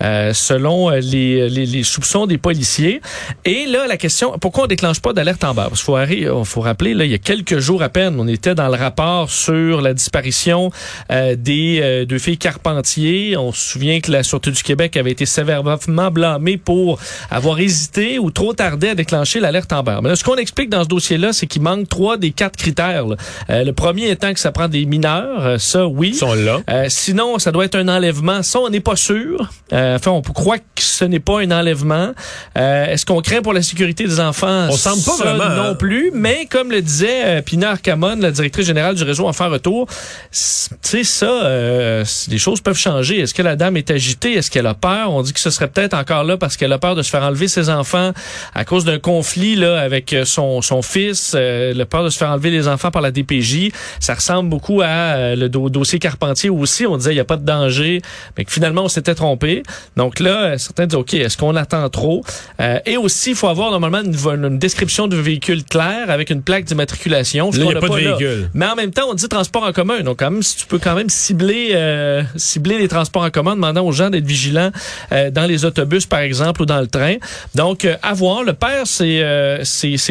euh, 0.03 0.33
selon 0.33 0.91
euh, 0.91 1.01
les, 1.01 1.49
les, 1.49 1.67
les 1.67 1.83
soupçons 1.83 2.27
des 2.27 2.39
policiers. 2.39 3.01
Et 3.45 3.67
là, 3.67 3.87
la 3.87 3.97
question, 3.97 4.39
pourquoi 4.41 4.65
on 4.65 4.67
déclenche 4.67 5.01
pas 5.01 5.13
d'alerte 5.13 5.45
en 5.45 5.55
bas? 5.55 5.67
Parce 5.69 5.83
qu'il 5.85 6.29
faut, 6.45 6.61
rappeler, 6.61 6.95
là, 6.95 7.05
il 7.05 7.11
y 7.11 7.15
a 7.15 7.19
quelques 7.19 7.59
jours 7.59 7.83
à 7.83 7.89
peine, 7.89 8.17
on 8.19 8.27
était 8.29 8.55
dans 8.55 8.69
le 8.69 8.75
rapport 8.75 9.31
sur 9.31 9.81
la 9.81 9.95
disparition 9.95 10.71
euh, 11.11 11.37
des 11.37 12.05
deux 12.09 12.19
filles 12.19 12.39
Carpentier. 12.39 13.37
On 13.37 13.53
se 13.53 13.73
souvient 13.73 14.01
que 14.01 14.11
la 14.11 14.23
Sûreté 14.23 14.51
du 14.51 14.63
Québec 14.63 14.97
avait 14.97 15.11
été 15.11 15.27
sévèrement 15.27 15.77
blâmée 16.11 16.57
pour 16.57 16.99
avoir 17.31 17.59
hésité 17.61 18.19
ou 18.19 18.31
trop 18.31 18.53
tardé 18.53 18.89
à 18.89 18.95
déclencher 18.95 19.41
l'alerte 19.41 19.73
en 19.73 19.83
Mais 19.83 20.09
là, 20.09 20.17
ce 20.17 20.25
qu'on 20.25 20.37
explique 20.37 20.71
dans 20.71 20.85
ce 20.85 20.89
dossier-là, 20.89 21.33
c'est 21.33 21.47
qu'il 21.47 21.63
manque 21.63 21.89
trois 21.89 22.17
des 22.17 22.31
quatre 22.31 22.57
critères. 22.57 23.05
le 23.49 23.71
premier 23.73 24.11
étant 24.11 24.33
que 24.33 24.41
ça 24.41 24.53
prend 24.53 24.69
des 24.69 24.87
mineurs, 24.87 25.61
ça 25.61 25.87
oui. 25.87 26.11
Ils 26.11 26.17
sont 26.17 26.35
là. 26.35 26.61
Sinon, 26.89 27.24
non, 27.25 27.39
ça 27.39 27.53
doit 27.53 27.65
être 27.65 27.75
un 27.77 27.89
enlèvement. 27.89 28.43
Ça, 28.43 28.59
on 28.61 28.69
n'est 28.69 28.81
pas 28.81 28.97
sûr. 28.97 29.49
Euh, 29.73 29.97
enfin, 29.97 30.11
on 30.11 30.21
croit 30.23 30.59
que 30.59 30.65
ce 30.83 31.05
n'est 31.05 31.21
pas 31.21 31.41
un 31.41 31.51
enlèvement. 31.51 32.13
Euh, 32.59 32.87
Est-ce 32.87 33.07
qu'on 33.07 33.21
craint 33.23 33.43
pour 33.43 33.53
la 33.53 33.63
sécurité 33.63 34.05
des 34.05 34.21
enfants? 34.21 34.69
On 34.71 34.77
semble 34.77 35.03
pas 35.03 35.13
Ça, 35.13 35.33
vraiment, 35.35 35.55
Non 35.55 35.71
hein. 35.71 35.75
plus. 35.75 36.11
Mais 36.15 36.47
comme 36.51 36.71
le 36.71 36.83
disait 36.83 37.25
euh, 37.25 37.43
Pina 37.43 37.71
Arcamon, 37.71 38.17
la 38.21 38.31
directrice 38.31 38.67
générale 38.67 38.95
du 38.95 39.03
réseau 39.05 39.27
Enfants 39.27 39.49
Retour, 39.49 39.87
c- 40.31 40.69
tu 40.83 40.89
sais, 40.91 41.05
ça, 41.05 41.27
euh, 41.45 42.05
les 42.29 42.39
choses 42.39 42.61
peuvent 42.61 42.77
changer. 42.79 43.21
Est-ce 43.21 43.35
que 43.35 43.43
la 43.43 43.57
dame 43.57 43.77
est 43.77 43.91
agitée? 43.91 44.35
Est-ce 44.35 44.51
qu'elle 44.51 44.67
a 44.67 44.75
peur? 44.75 45.13
On 45.13 45.23
dit 45.23 45.33
que 45.33 45.41
ce 45.41 45.51
serait 45.51 45.69
peut-être 45.69 45.95
encore 45.95 46.25
là 46.25 46.37
parce 46.37 46.57
qu'elle 46.57 46.73
a 46.73 46.79
peur 46.79 46.95
de 46.95 47.03
se 47.03 47.11
faire 47.11 47.23
enlever 47.23 47.49
ses 47.49 47.71
enfants 47.71 48.13
à 48.55 48.65
cause 48.65 48.85
d'un 48.85 48.99
conflit 48.99 49.55
là 49.57 49.81
avec 49.81 50.13
euh, 50.13 50.25
son, 50.25 50.61
son 50.63 50.83
fils, 50.83 51.33
euh, 51.35 51.73
le 51.75 51.85
peur 51.85 52.05
de 52.05 52.11
se 52.11 52.19
faire 52.19 52.29
enlever 52.31 52.51
les 52.51 52.69
enfants 52.69 52.91
par 52.91 53.03
la 53.03 53.11
DPJ. 53.11 53.71
Ça 54.01 54.15
ressemble 54.15 54.51
beaucoup 54.51 54.83
à 54.83 55.35
le 55.35 55.49
do- 55.49 55.69
dossier 55.71 55.99
Carpentier 55.99 56.51
aussi 56.51 56.87
on 56.87 56.97
disait 56.97 57.14
il 57.15 57.17
n'y 57.17 57.21
a 57.21 57.25
pas 57.25 57.37
de 57.37 57.45
danger, 57.45 58.03
mais 58.37 58.45
que 58.45 58.53
finalement 58.53 58.85
on 58.85 58.89
s'était 58.89 59.15
trompé. 59.15 59.63
Donc 59.97 60.21
là, 60.21 60.45
euh, 60.45 60.59
certains 60.59 60.87
disent 60.87 60.99
OK, 60.99 61.15
est-ce 61.15 61.37
qu'on 61.37 61.57
attend 61.57 61.89
trop? 61.89 62.25
Euh, 62.61 62.79
et 62.87 62.97
aussi, 62.97 63.31
il 63.31 63.37
faut 63.37 63.49
avoir 63.49 63.71
normalement 63.71 64.03
une, 64.03 64.59
description 64.59 65.09
du 65.09 65.21
véhicule 65.21 65.65
claire 65.65 66.11
avec 66.11 66.31
une 66.31 66.43
plaque 66.43 66.65
d'immatriculation. 66.65 67.51
Là, 67.51 67.57
il 67.57 67.65
qu'on 67.65 67.73
y 67.73 67.75
a 67.75 67.81
pas 67.81 67.89
de 67.89 67.97
là. 67.97 68.17
véhicule. 68.17 68.51
Mais 68.55 68.67
en 68.67 68.75
même 68.75 68.91
temps, 68.91 69.07
on 69.09 69.15
dit 69.15 69.29
transport 69.29 69.65
en 69.65 69.73
commun. 69.73 70.01
Donc, 70.01 70.19
quand 70.21 70.31
même, 70.31 70.43
si 70.43 70.57
tu 70.57 70.67
peux 70.67 70.79
quand 70.79 70.95
même 70.95 71.09
cibler, 71.09 71.71
euh, 71.75 72.23
cibler 72.37 72.79
les 72.79 72.89
transports 72.89 73.23
en 73.23 73.31
commun, 73.31 73.55
demandant 73.55 73.85
aux 73.85 73.93
gens 73.93 74.11
d'être 74.11 74.27
vigilants 74.27 74.71
euh, 75.13 75.31
dans 75.31 75.45
les 75.45 75.65
autobus, 75.65 76.07
par 76.07 76.21
exemple, 76.21 76.63
ou 76.63 76.67
dans 76.67 76.81
le 76.81 76.87
train. 76.87 77.17
Donc, 77.55 77.85
euh, 77.85 77.97
à 78.03 78.15
voir. 78.15 78.45
Le 78.45 78.53
père 78.53 78.87
s'est 78.87 79.21
euh, 79.23 79.65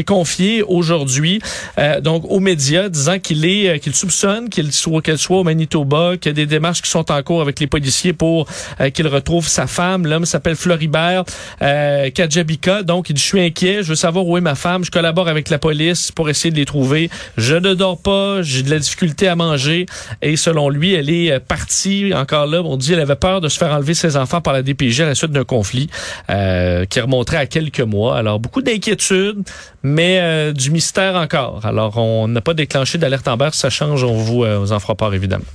confié 0.05 0.63
aujourd'hui 0.63 1.39
euh, 1.77 2.01
donc 2.01 2.23
aux 2.29 2.39
médias, 2.39 2.89
disant 2.89 3.19
qu'il 3.19 3.45
est 3.45 3.69
euh, 3.69 3.77
qu'il 3.77 3.95
soupçonne 3.95 4.49
qu'il 4.49 4.71
soit 4.71 5.01
qu'elle 5.01 5.17
soit 5.17 5.37
au 5.37 5.43
Manitoba, 5.43 6.17
qu'il 6.17 6.29
y 6.29 6.31
a 6.31 6.33
des 6.33 6.45
démarches 6.45 6.81
qui 6.81 6.89
sont 6.93 7.11
en 7.11 7.21
cours 7.23 7.41
avec 7.41 7.59
les 7.59 7.67
policiers 7.67 8.13
pour 8.13 8.47
euh, 8.79 8.89
qu'il 8.89 9.07
retrouve 9.07 9.47
sa 9.47 9.67
femme. 9.67 10.07
L'homme 10.07 10.25
s'appelle 10.25 10.55
Floribert 10.55 11.23
euh. 11.61 12.09
Donc, 12.83 13.09
il 13.09 13.13
dit, 13.13 13.21
je 13.21 13.27
suis 13.27 13.41
inquiet, 13.41 13.83
je 13.83 13.89
veux 13.89 13.95
savoir 13.95 14.25
où 14.25 14.37
est 14.37 14.41
ma 14.41 14.55
femme, 14.55 14.83
je 14.83 14.91
collabore 14.91 15.27
avec 15.27 15.49
la 15.49 15.57
police 15.57 16.11
pour 16.11 16.29
essayer 16.29 16.51
de 16.51 16.55
les 16.55 16.65
trouver. 16.65 17.09
Je 17.37 17.55
ne 17.55 17.73
dors 17.73 17.97
pas, 17.97 18.41
j'ai 18.41 18.63
de 18.63 18.69
la 18.69 18.79
difficulté 18.79 19.27
à 19.27 19.35
manger. 19.35 19.85
Et 20.21 20.35
selon 20.35 20.69
lui, 20.69 20.93
elle 20.93 21.09
est 21.09 21.31
euh, 21.31 21.39
partie, 21.39 22.13
encore 22.15 22.45
là, 22.47 22.61
on 22.61 22.77
dit, 22.77 22.93
elle 22.93 22.99
avait 22.99 23.15
peur 23.15 23.41
de 23.41 23.49
se 23.49 23.57
faire 23.57 23.71
enlever 23.71 23.93
ses 23.93 24.15
enfants 24.15 24.41
par 24.41 24.53
la 24.53 24.61
DPJ 24.61 25.01
à 25.01 25.05
la 25.07 25.15
suite 25.15 25.31
d'un 25.31 25.43
conflit 25.43 25.89
euh, 26.29 26.85
qui 26.85 26.99
remonterait 26.99 27.37
à 27.37 27.45
quelques 27.45 27.81
mois. 27.81 28.17
Alors, 28.17 28.39
beaucoup 28.39 28.61
d'inquiétudes, 28.61 29.43
mais 29.83 30.53
du 30.53 30.71
mystère 30.71 31.15
encore. 31.15 31.65
Alors, 31.65 31.97
on 31.97 32.27
n'a 32.27 32.41
pas 32.41 32.53
déclenché 32.53 32.97
d'alerte 32.97 33.27
Amber. 33.27 33.49
Si 33.51 33.59
ça 33.59 33.69
change, 33.69 34.03
on 34.03 34.13
vous, 34.13 34.43
euh, 34.43 34.59
vous 34.59 34.71
en 34.71 34.79
fera 34.79 34.95
part, 34.95 35.13
évidemment. 35.13 35.45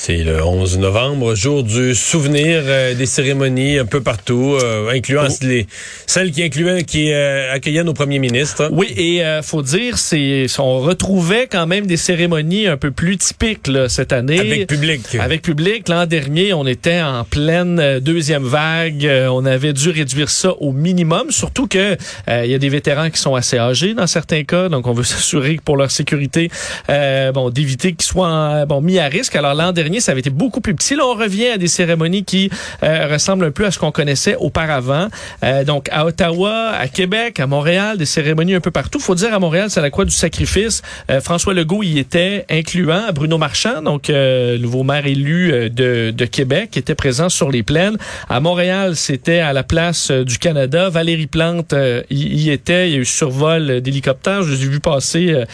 C'est 0.00 0.18
le 0.18 0.44
11 0.44 0.78
novembre, 0.78 1.34
jour 1.34 1.64
du 1.64 1.92
souvenir 1.92 2.62
euh, 2.64 2.94
des 2.94 3.04
cérémonies 3.04 3.78
un 3.78 3.84
peu 3.84 4.00
partout, 4.00 4.56
euh, 4.62 4.90
incluant 4.90 5.24
Oh. 5.28 5.44
les, 5.44 5.66
celles 6.06 6.30
qui 6.30 6.44
incluaient, 6.44 6.84
qui 6.84 7.12
euh, 7.12 7.52
accueillaient 7.52 7.82
nos 7.82 7.94
premiers 7.94 8.20
ministres. 8.20 8.68
Oui, 8.70 8.94
et 8.96 9.24
euh, 9.24 9.42
faut 9.42 9.60
dire, 9.60 9.98
c'est 9.98 10.46
on 10.60 10.78
retrouvait 10.78 11.48
quand 11.50 11.66
même 11.66 11.88
des 11.88 11.96
cérémonies 11.96 12.68
un 12.68 12.76
peu 12.76 12.92
plus 12.92 13.16
typiques 13.16 13.66
là, 13.66 13.88
cette 13.88 14.12
année. 14.12 14.38
Avec 14.38 14.68
public. 14.68 15.00
Avec 15.18 15.42
public. 15.42 15.88
L'an 15.88 16.06
dernier, 16.06 16.52
on 16.52 16.66
était 16.66 17.00
en 17.00 17.24
pleine 17.24 17.98
deuxième 17.98 18.44
vague. 18.44 19.04
On 19.28 19.44
avait 19.44 19.72
dû 19.72 19.90
réduire 19.90 20.30
ça 20.30 20.52
au 20.60 20.70
minimum, 20.70 21.30
surtout 21.30 21.66
que 21.66 21.96
euh, 22.28 22.44
il 22.44 22.50
y 22.50 22.54
a 22.54 22.58
des 22.58 22.68
vétérans 22.68 23.10
qui 23.10 23.18
sont 23.18 23.34
assez 23.34 23.58
âgés 23.58 23.94
dans 23.94 24.06
certains 24.06 24.44
cas, 24.44 24.68
donc 24.68 24.86
on 24.86 24.92
veut 24.92 25.04
s'assurer 25.14 25.58
pour 25.64 25.76
leur 25.76 25.90
sécurité, 25.90 26.50
euh, 26.88 27.32
bon, 27.32 27.50
d'éviter 27.50 27.92
qu'ils 27.92 28.08
soient 28.08 28.64
bon 28.66 28.80
mis 28.80 28.98
à 28.98 29.06
risque. 29.06 29.34
Alors 29.36 29.54
l'an 29.54 29.72
dernier, 29.72 29.87
ça 30.00 30.12
avait 30.12 30.20
été 30.20 30.30
beaucoup 30.30 30.60
plus 30.60 30.74
petit. 30.74 30.94
Là, 30.94 31.04
on 31.06 31.14
revient 31.14 31.48
à 31.48 31.58
des 31.58 31.66
cérémonies 31.66 32.24
qui 32.24 32.50
euh, 32.82 33.08
ressemblent 33.10 33.44
un 33.44 33.50
peu 33.50 33.64
à 33.64 33.70
ce 33.70 33.78
qu'on 33.78 33.90
connaissait 33.90 34.36
auparavant. 34.36 35.08
Euh, 35.42 35.64
donc 35.64 35.88
à 35.90 36.04
Ottawa, 36.04 36.70
à 36.78 36.88
Québec, 36.88 37.40
à 37.40 37.46
Montréal, 37.46 37.98
des 37.98 38.06
cérémonies 38.06 38.54
un 38.54 38.60
peu 38.60 38.70
partout. 38.70 39.00
Faut 39.00 39.14
dire 39.14 39.34
à 39.34 39.38
Montréal, 39.38 39.70
c'est 39.70 39.80
la 39.80 39.90
croix 39.90 40.04
du 40.04 40.14
sacrifice. 40.14 40.82
Euh, 41.10 41.20
François 41.20 41.54
Legault 41.54 41.82
y 41.82 41.98
était, 41.98 42.44
incluant 42.50 43.12
Bruno 43.14 43.38
Marchand, 43.38 43.82
donc 43.82 44.08
nouveau 44.08 44.82
maire 44.82 45.06
élu 45.06 45.70
de, 45.70 46.10
de 46.10 46.24
Québec, 46.24 46.70
qui 46.72 46.78
était 46.78 46.94
présent 46.94 47.28
sur 47.28 47.50
les 47.50 47.62
plaines. 47.62 47.96
À 48.28 48.40
Montréal, 48.40 48.96
c'était 48.96 49.38
à 49.38 49.52
la 49.52 49.62
place 49.62 50.10
du 50.10 50.38
Canada. 50.38 50.90
Valérie 50.90 51.26
Plante 51.26 51.74
y, 52.10 52.50
était. 52.50 52.88
Il 52.88 52.94
y 52.94 52.96
a 52.96 53.00
eu 53.00 53.04
survol 53.04 53.80
d'hélicoptères. 53.80 54.42
Je 54.42 54.52
les 54.52 54.64
ai 54.64 54.68
vus 54.68 54.80
passer 54.80 55.44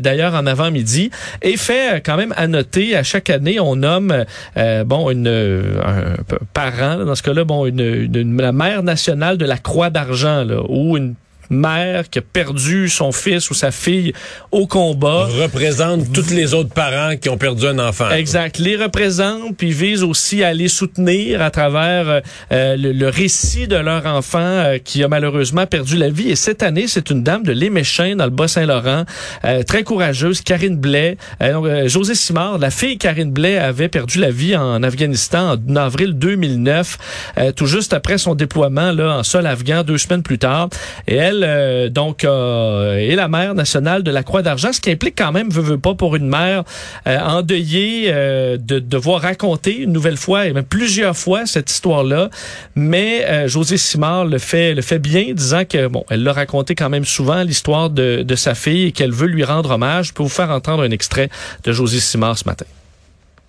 d'ailleurs 0.00 0.34
en 0.34 0.46
avant-midi. 0.46 1.10
Et 1.42 1.56
fait 1.56 2.02
quand 2.04 2.16
même 2.16 2.34
à 2.36 2.46
noter, 2.46 2.96
à 2.96 3.02
chaque 3.02 3.30
année, 3.30 3.60
on 3.60 3.82
nomme 3.84 4.24
euh, 4.56 4.84
bon 4.84 5.10
une 5.10 5.28
euh, 5.28 5.80
un 5.84 6.16
parent 6.52 7.04
dans 7.04 7.14
ce 7.14 7.22
cas-là, 7.22 7.44
bon 7.44 7.66
une, 7.66 8.36
la 8.40 8.52
mère 8.52 8.82
nationale 8.82 9.36
de 9.36 9.44
la 9.44 9.58
Croix 9.58 9.90
d'argent 9.90 10.44
ou 10.68 10.96
une 10.96 11.14
mère 11.50 12.08
qui 12.08 12.18
a 12.18 12.22
perdu 12.22 12.88
son 12.88 13.12
fils 13.12 13.50
ou 13.50 13.54
sa 13.54 13.70
fille 13.70 14.12
au 14.50 14.66
combat. 14.66 15.26
représente 15.40 16.12
tous 16.12 16.30
les 16.30 16.54
autres 16.54 16.72
parents 16.72 17.16
qui 17.16 17.28
ont 17.28 17.36
perdu 17.38 17.66
un 17.66 17.78
enfant. 17.78 18.10
Exact. 18.10 18.58
Les 18.58 18.76
représente, 18.76 19.56
puis 19.56 19.70
vise 19.72 20.02
aussi 20.02 20.42
à 20.42 20.52
les 20.52 20.68
soutenir 20.68 21.42
à 21.42 21.50
travers 21.50 22.08
euh, 22.08 22.20
euh, 22.52 22.76
le, 22.76 22.92
le 22.92 23.08
récit 23.08 23.66
de 23.68 23.76
leur 23.76 24.06
enfant 24.06 24.38
euh, 24.40 24.78
qui 24.78 25.02
a 25.02 25.08
malheureusement 25.08 25.66
perdu 25.66 25.96
la 25.96 26.10
vie. 26.10 26.30
Et 26.30 26.36
cette 26.36 26.62
année, 26.62 26.86
c'est 26.88 27.10
une 27.10 27.22
dame 27.22 27.42
de 27.42 27.52
l'Éméchin 27.52 28.16
dans 28.16 28.24
le 28.24 28.30
Bas-Saint-Laurent, 28.30 29.04
euh, 29.44 29.62
très 29.62 29.82
courageuse, 29.82 30.40
Karine 30.42 30.76
Blais. 30.76 31.16
Euh, 31.42 31.52
donc, 31.52 31.66
euh, 31.66 31.88
José 31.88 32.14
Simard, 32.14 32.58
la 32.58 32.70
fille 32.70 32.98
Karine 32.98 33.30
Blais, 33.32 33.58
avait 33.58 33.88
perdu 33.88 34.18
la 34.18 34.30
vie 34.30 34.56
en 34.56 34.82
Afghanistan 34.82 35.56
en 35.68 35.76
avril 35.76 36.12
2009, 36.14 36.98
euh, 37.38 37.52
tout 37.52 37.66
juste 37.66 37.92
après 37.92 38.18
son 38.18 38.34
déploiement 38.34 38.92
là 38.92 39.18
en 39.18 39.22
sol 39.22 39.46
afghan 39.46 39.82
deux 39.82 39.98
semaines 39.98 40.22
plus 40.22 40.38
tard. 40.38 40.68
Et 41.06 41.16
elle, 41.16 41.33
euh, 41.42 41.88
donc, 41.88 42.24
euh, 42.24 42.96
est 42.96 43.16
la 43.16 43.28
mère 43.28 43.54
nationale 43.54 44.02
de 44.02 44.10
la 44.10 44.22
Croix 44.22 44.42
d'Argent, 44.42 44.72
ce 44.72 44.80
qui 44.80 44.90
implique 44.90 45.16
quand 45.16 45.32
même, 45.32 45.50
veut, 45.50 45.62
veut 45.62 45.78
pas, 45.78 45.94
pour 45.94 46.14
une 46.16 46.28
mère 46.28 46.64
euh, 47.06 47.18
endeuillée, 47.18 48.04
euh, 48.08 48.56
de 48.58 48.78
devoir 48.78 49.22
raconter 49.22 49.78
une 49.78 49.92
nouvelle 49.92 50.16
fois, 50.16 50.46
et 50.46 50.52
même 50.52 50.64
plusieurs 50.64 51.16
fois, 51.16 51.46
cette 51.46 51.70
histoire-là. 51.70 52.30
Mais 52.74 53.48
José 53.48 53.76
Simard 53.76 54.26
le 54.26 54.38
fait, 54.38 54.74
le 54.74 54.82
fait 54.82 54.98
bien, 54.98 55.32
disant 55.32 55.64
que, 55.64 55.86
bon, 55.88 56.04
elle 56.10 56.22
l'a 56.22 56.32
raconté 56.32 56.74
quand 56.74 56.90
même 56.90 57.04
souvent, 57.04 57.42
l'histoire 57.42 57.90
de, 57.90 58.22
de 58.22 58.34
sa 58.36 58.54
fille, 58.54 58.86
et 58.86 58.92
qu'elle 58.92 59.12
veut 59.12 59.26
lui 59.26 59.44
rendre 59.44 59.70
hommage. 59.70 60.08
Je 60.08 60.12
peux 60.12 60.22
vous 60.22 60.28
faire 60.28 60.50
entendre 60.50 60.82
un 60.82 60.90
extrait 60.90 61.28
de 61.64 61.72
José 61.72 62.00
Simard 62.00 62.36
ce 62.38 62.44
matin. 62.44 62.66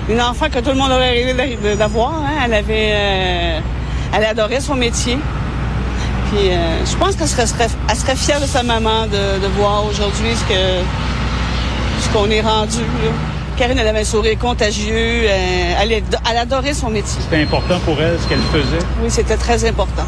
Une 0.10 0.22
enfant 0.22 0.50
que 0.50 0.60
tout 0.60 0.70
le 0.70 0.76
monde 0.76 0.92
aurait 0.92 1.12
rêvé 1.12 1.34
d'a- 1.64 1.76
d'avoir. 1.76 2.14
Hein. 2.14 2.44
Elle 2.46 2.54
avait, 2.54 2.94
elle 4.14 4.26
adorait 4.26 4.60
son 4.60 4.76
métier. 4.76 5.18
Puis 6.36 6.50
euh, 6.52 6.86
je 6.86 6.96
pense 6.98 7.16
qu'elle 7.16 7.28
serait, 7.30 7.48
serait- 7.48 7.70
elle 7.90 7.96
serait 7.96 8.16
fière 8.16 8.42
de 8.42 8.46
sa 8.46 8.62
maman 8.62 9.04
de, 9.06 9.40
de 9.42 9.48
voir 9.58 9.86
aujourd'hui 9.86 10.36
ce 10.36 10.44
que 10.54 10.60
ce 12.02 12.10
qu'on 12.10 12.30
est 12.30 12.42
rendu. 12.42 12.80
Là. 12.80 13.12
Karine, 13.58 13.78
elle 13.80 13.88
avait 13.88 14.02
un 14.02 14.04
sourire 14.04 14.38
contagieux. 14.38 14.94
euh, 15.30 15.74
elle, 15.82 16.38
adorait 16.38 16.74
son 16.74 16.90
métier. 16.90 17.22
C'était 17.22 17.42
important 17.42 17.80
pour 17.86 18.02
elle 18.02 18.18
ce 18.22 18.28
qu'elle 18.28 18.42
faisait? 18.52 18.86
Oui, 19.02 19.10
c'était 19.10 19.38
très 19.38 19.64
important. 19.66 20.04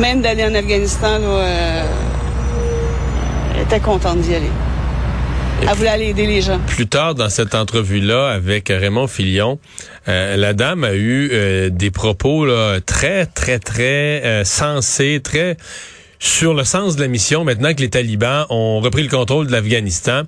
Même 0.00 0.22
d'aller 0.22 0.44
en 0.44 0.54
Afghanistan, 0.54 1.18
là, 1.20 1.26
euh, 1.26 1.84
elle 3.54 3.62
était 3.62 3.78
contente 3.80 4.18
d'y 4.22 4.34
aller. 4.34 4.50
Elle 5.68 5.76
voulait 5.76 5.88
aller 5.88 6.06
aider 6.06 6.26
les 6.26 6.40
gens. 6.40 6.58
Plus 6.66 6.86
tard 6.86 7.14
dans 7.14 7.28
cette 7.28 7.54
entrevue-là 7.54 8.28
avec 8.28 8.68
Raymond 8.68 9.06
Filion, 9.06 9.58
euh, 10.08 10.36
la 10.36 10.52
dame 10.52 10.84
a 10.84 10.94
eu 10.94 11.30
euh, 11.32 11.70
des 11.70 11.90
propos 11.90 12.44
là, 12.44 12.80
très, 12.80 13.26
très, 13.26 13.58
très 13.58 14.22
euh, 14.24 14.44
sensés, 14.44 15.20
très 15.22 15.56
sur 16.18 16.54
le 16.54 16.64
sens 16.64 16.96
de 16.96 17.00
la 17.00 17.08
mission 17.08 17.44
maintenant 17.44 17.72
que 17.72 17.80
les 17.80 17.90
talibans 17.90 18.46
ont 18.50 18.80
repris 18.80 19.02
le 19.02 19.08
contrôle 19.08 19.46
de 19.46 19.52
l'Afghanistan. 19.52 20.22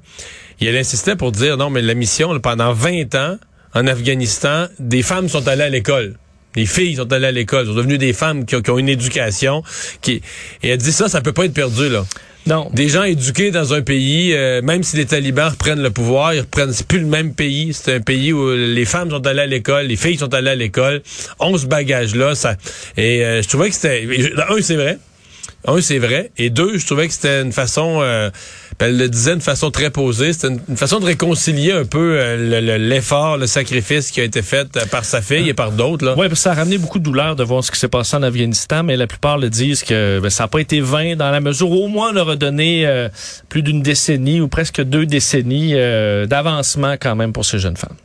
Et 0.61 0.67
elle 0.67 0.77
insistait 0.77 1.17
pour 1.17 1.33
dire 1.33 1.57
non, 1.57 1.71
mais 1.71 1.83
la 1.83 1.95
mission, 1.95 2.33
là, 2.33 2.41
pendant 2.41 2.73
20 2.73 3.15
ans, 3.15 3.37
en 3.75 3.87
Afghanistan, 3.87 4.67
des 4.79 5.03
femmes 5.03 5.29
sont 5.29 5.49
allées 5.49 5.65
à 5.65 5.69
l'école. 5.69 6.17
Les 6.55 6.67
filles 6.67 6.97
sont 6.97 7.11
allées 7.13 7.27
à 7.27 7.33
l'école, 7.33 7.67
sont 7.67 7.75
devenues 7.75 7.99
des 7.99 8.13
femmes 8.13 8.45
qui 8.45 8.57
ont, 8.57 8.61
qui 8.63 8.71
ont 8.71 8.79
une 8.79 8.89
éducation. 8.89 9.63
Qui, 10.03 10.23
et 10.63 10.69
elle 10.69 10.79
dit 10.79 10.93
ça, 10.93 11.09
ça 11.09 11.21
peut 11.21 11.33
pas 11.33 11.47
être 11.47 11.55
perdu, 11.55 11.89
là. 11.89 12.05
Non. 12.47 12.69
Des 12.73 12.89
gens 12.89 13.05
éduqués 13.05 13.51
dans 13.51 13.73
un 13.73 13.83
pays, 13.83 14.33
euh, 14.35 14.63
même 14.63 14.83
si 14.83 14.97
les 14.97 15.07
talibans 15.07 15.51
reprennent 15.51 15.83
le 15.83 15.91
pouvoir, 15.91 16.35
ils 16.35 16.41
reprennent, 16.41 16.73
c'est 16.73 16.87
plus 16.87 16.99
le 16.99 17.07
même 17.07 17.35
pays. 17.35 17.73
C'est 17.73 17.95
un 17.95 18.01
pays 18.01 18.33
où 18.33 18.51
les 18.53 18.85
femmes 18.85 19.11
sont 19.11 19.25
allées 19.27 19.43
à 19.43 19.47
l'école, 19.47 19.87
les 19.87 19.97
filles 19.97 20.19
sont 20.19 20.33
allées 20.35 20.51
à 20.51 20.55
l'école. 20.55 21.03
On 21.39 21.57
ce 21.57 21.67
bagage-là, 21.67 22.35
ça. 22.35 22.57
Et 22.97 23.25
euh, 23.25 23.43
je 23.43 23.49
trouvais 23.49 23.69
que 23.69 23.75
c'était. 23.75 24.07
Un, 24.49 24.61
c'est 24.61 24.77
vrai. 24.77 24.99
Un, 25.67 25.81
c'est 25.81 25.99
vrai. 25.99 26.31
Et 26.39 26.51
deux, 26.51 26.77
je 26.79 26.85
trouvais 26.87 27.07
que 27.07 27.15
c'était 27.15 27.41
une 27.43 27.53
façon. 27.53 28.01
euh, 28.03 28.31
elle 28.79 28.97
le 28.99 29.09
disait 29.09 29.33
d'une 29.33 29.41
façon 29.41 29.71
très 29.71 29.91
posée. 29.91 30.33
C'était 30.33 30.49
une, 30.69 30.77
façon 30.77 30.99
de 30.99 31.05
réconcilier 31.05 31.71
un 31.71 31.85
peu 31.85 32.17
euh, 32.19 32.37
le- 32.61 32.67
le- 32.67 32.89
l'effort, 32.89 33.37
le, 33.37 33.47
sacrifice 33.47 34.11
qui 34.11 34.21
a 34.21 34.25
été 34.25 34.43
fait 34.43 34.77
euh, 34.77 34.87
par 34.87 35.05
sa 35.05 35.23
fille 35.23 35.49
et 35.49 35.55
par 35.55 35.71
d'autres. 35.71 36.15
Oui, 36.19 36.27
ça 36.35 36.51
a 36.51 36.55
ramené 36.55 36.79
beaucoup 36.79 36.99
de 36.99 37.05
douleur 37.05 37.37
de 37.37 37.45
voir 37.45 37.63
ce 37.63 37.71
qui 37.71 37.79
s'est 37.79 37.87
passé 37.89 38.17
en 38.17 38.23
Afghanistan, 38.25 38.83
mais 38.83 38.97
la 38.97 39.07
plupart 39.07 39.39
le 39.39 39.51
disent 39.51 39.85
que 39.85 40.19
ben, 40.21 40.31
ça 40.31 40.45
n'a 40.45 40.49
pas 40.49 40.59
été 40.59 40.81
vain 40.81 41.15
dans 41.15 41.31
la 41.31 41.41
mesure 41.41 41.71
où 41.71 41.85
au 41.85 41.89
moins 41.89 42.11
on 42.11 42.15
leur 42.15 42.31
a 42.31 42.37
donné 42.37 43.09
plus 43.49 43.63
d'une 43.63 43.83
décennie 43.83 44.41
ou 44.41 44.49
presque 44.49 44.83
deux 44.83 45.07
décennies 45.07 45.75
d'avancement 46.27 46.95
quand 47.01 47.15
même 47.15 47.33
pour 47.33 47.45
ces 47.45 47.59
jeunes 47.59 47.77
femmes. 47.77 47.97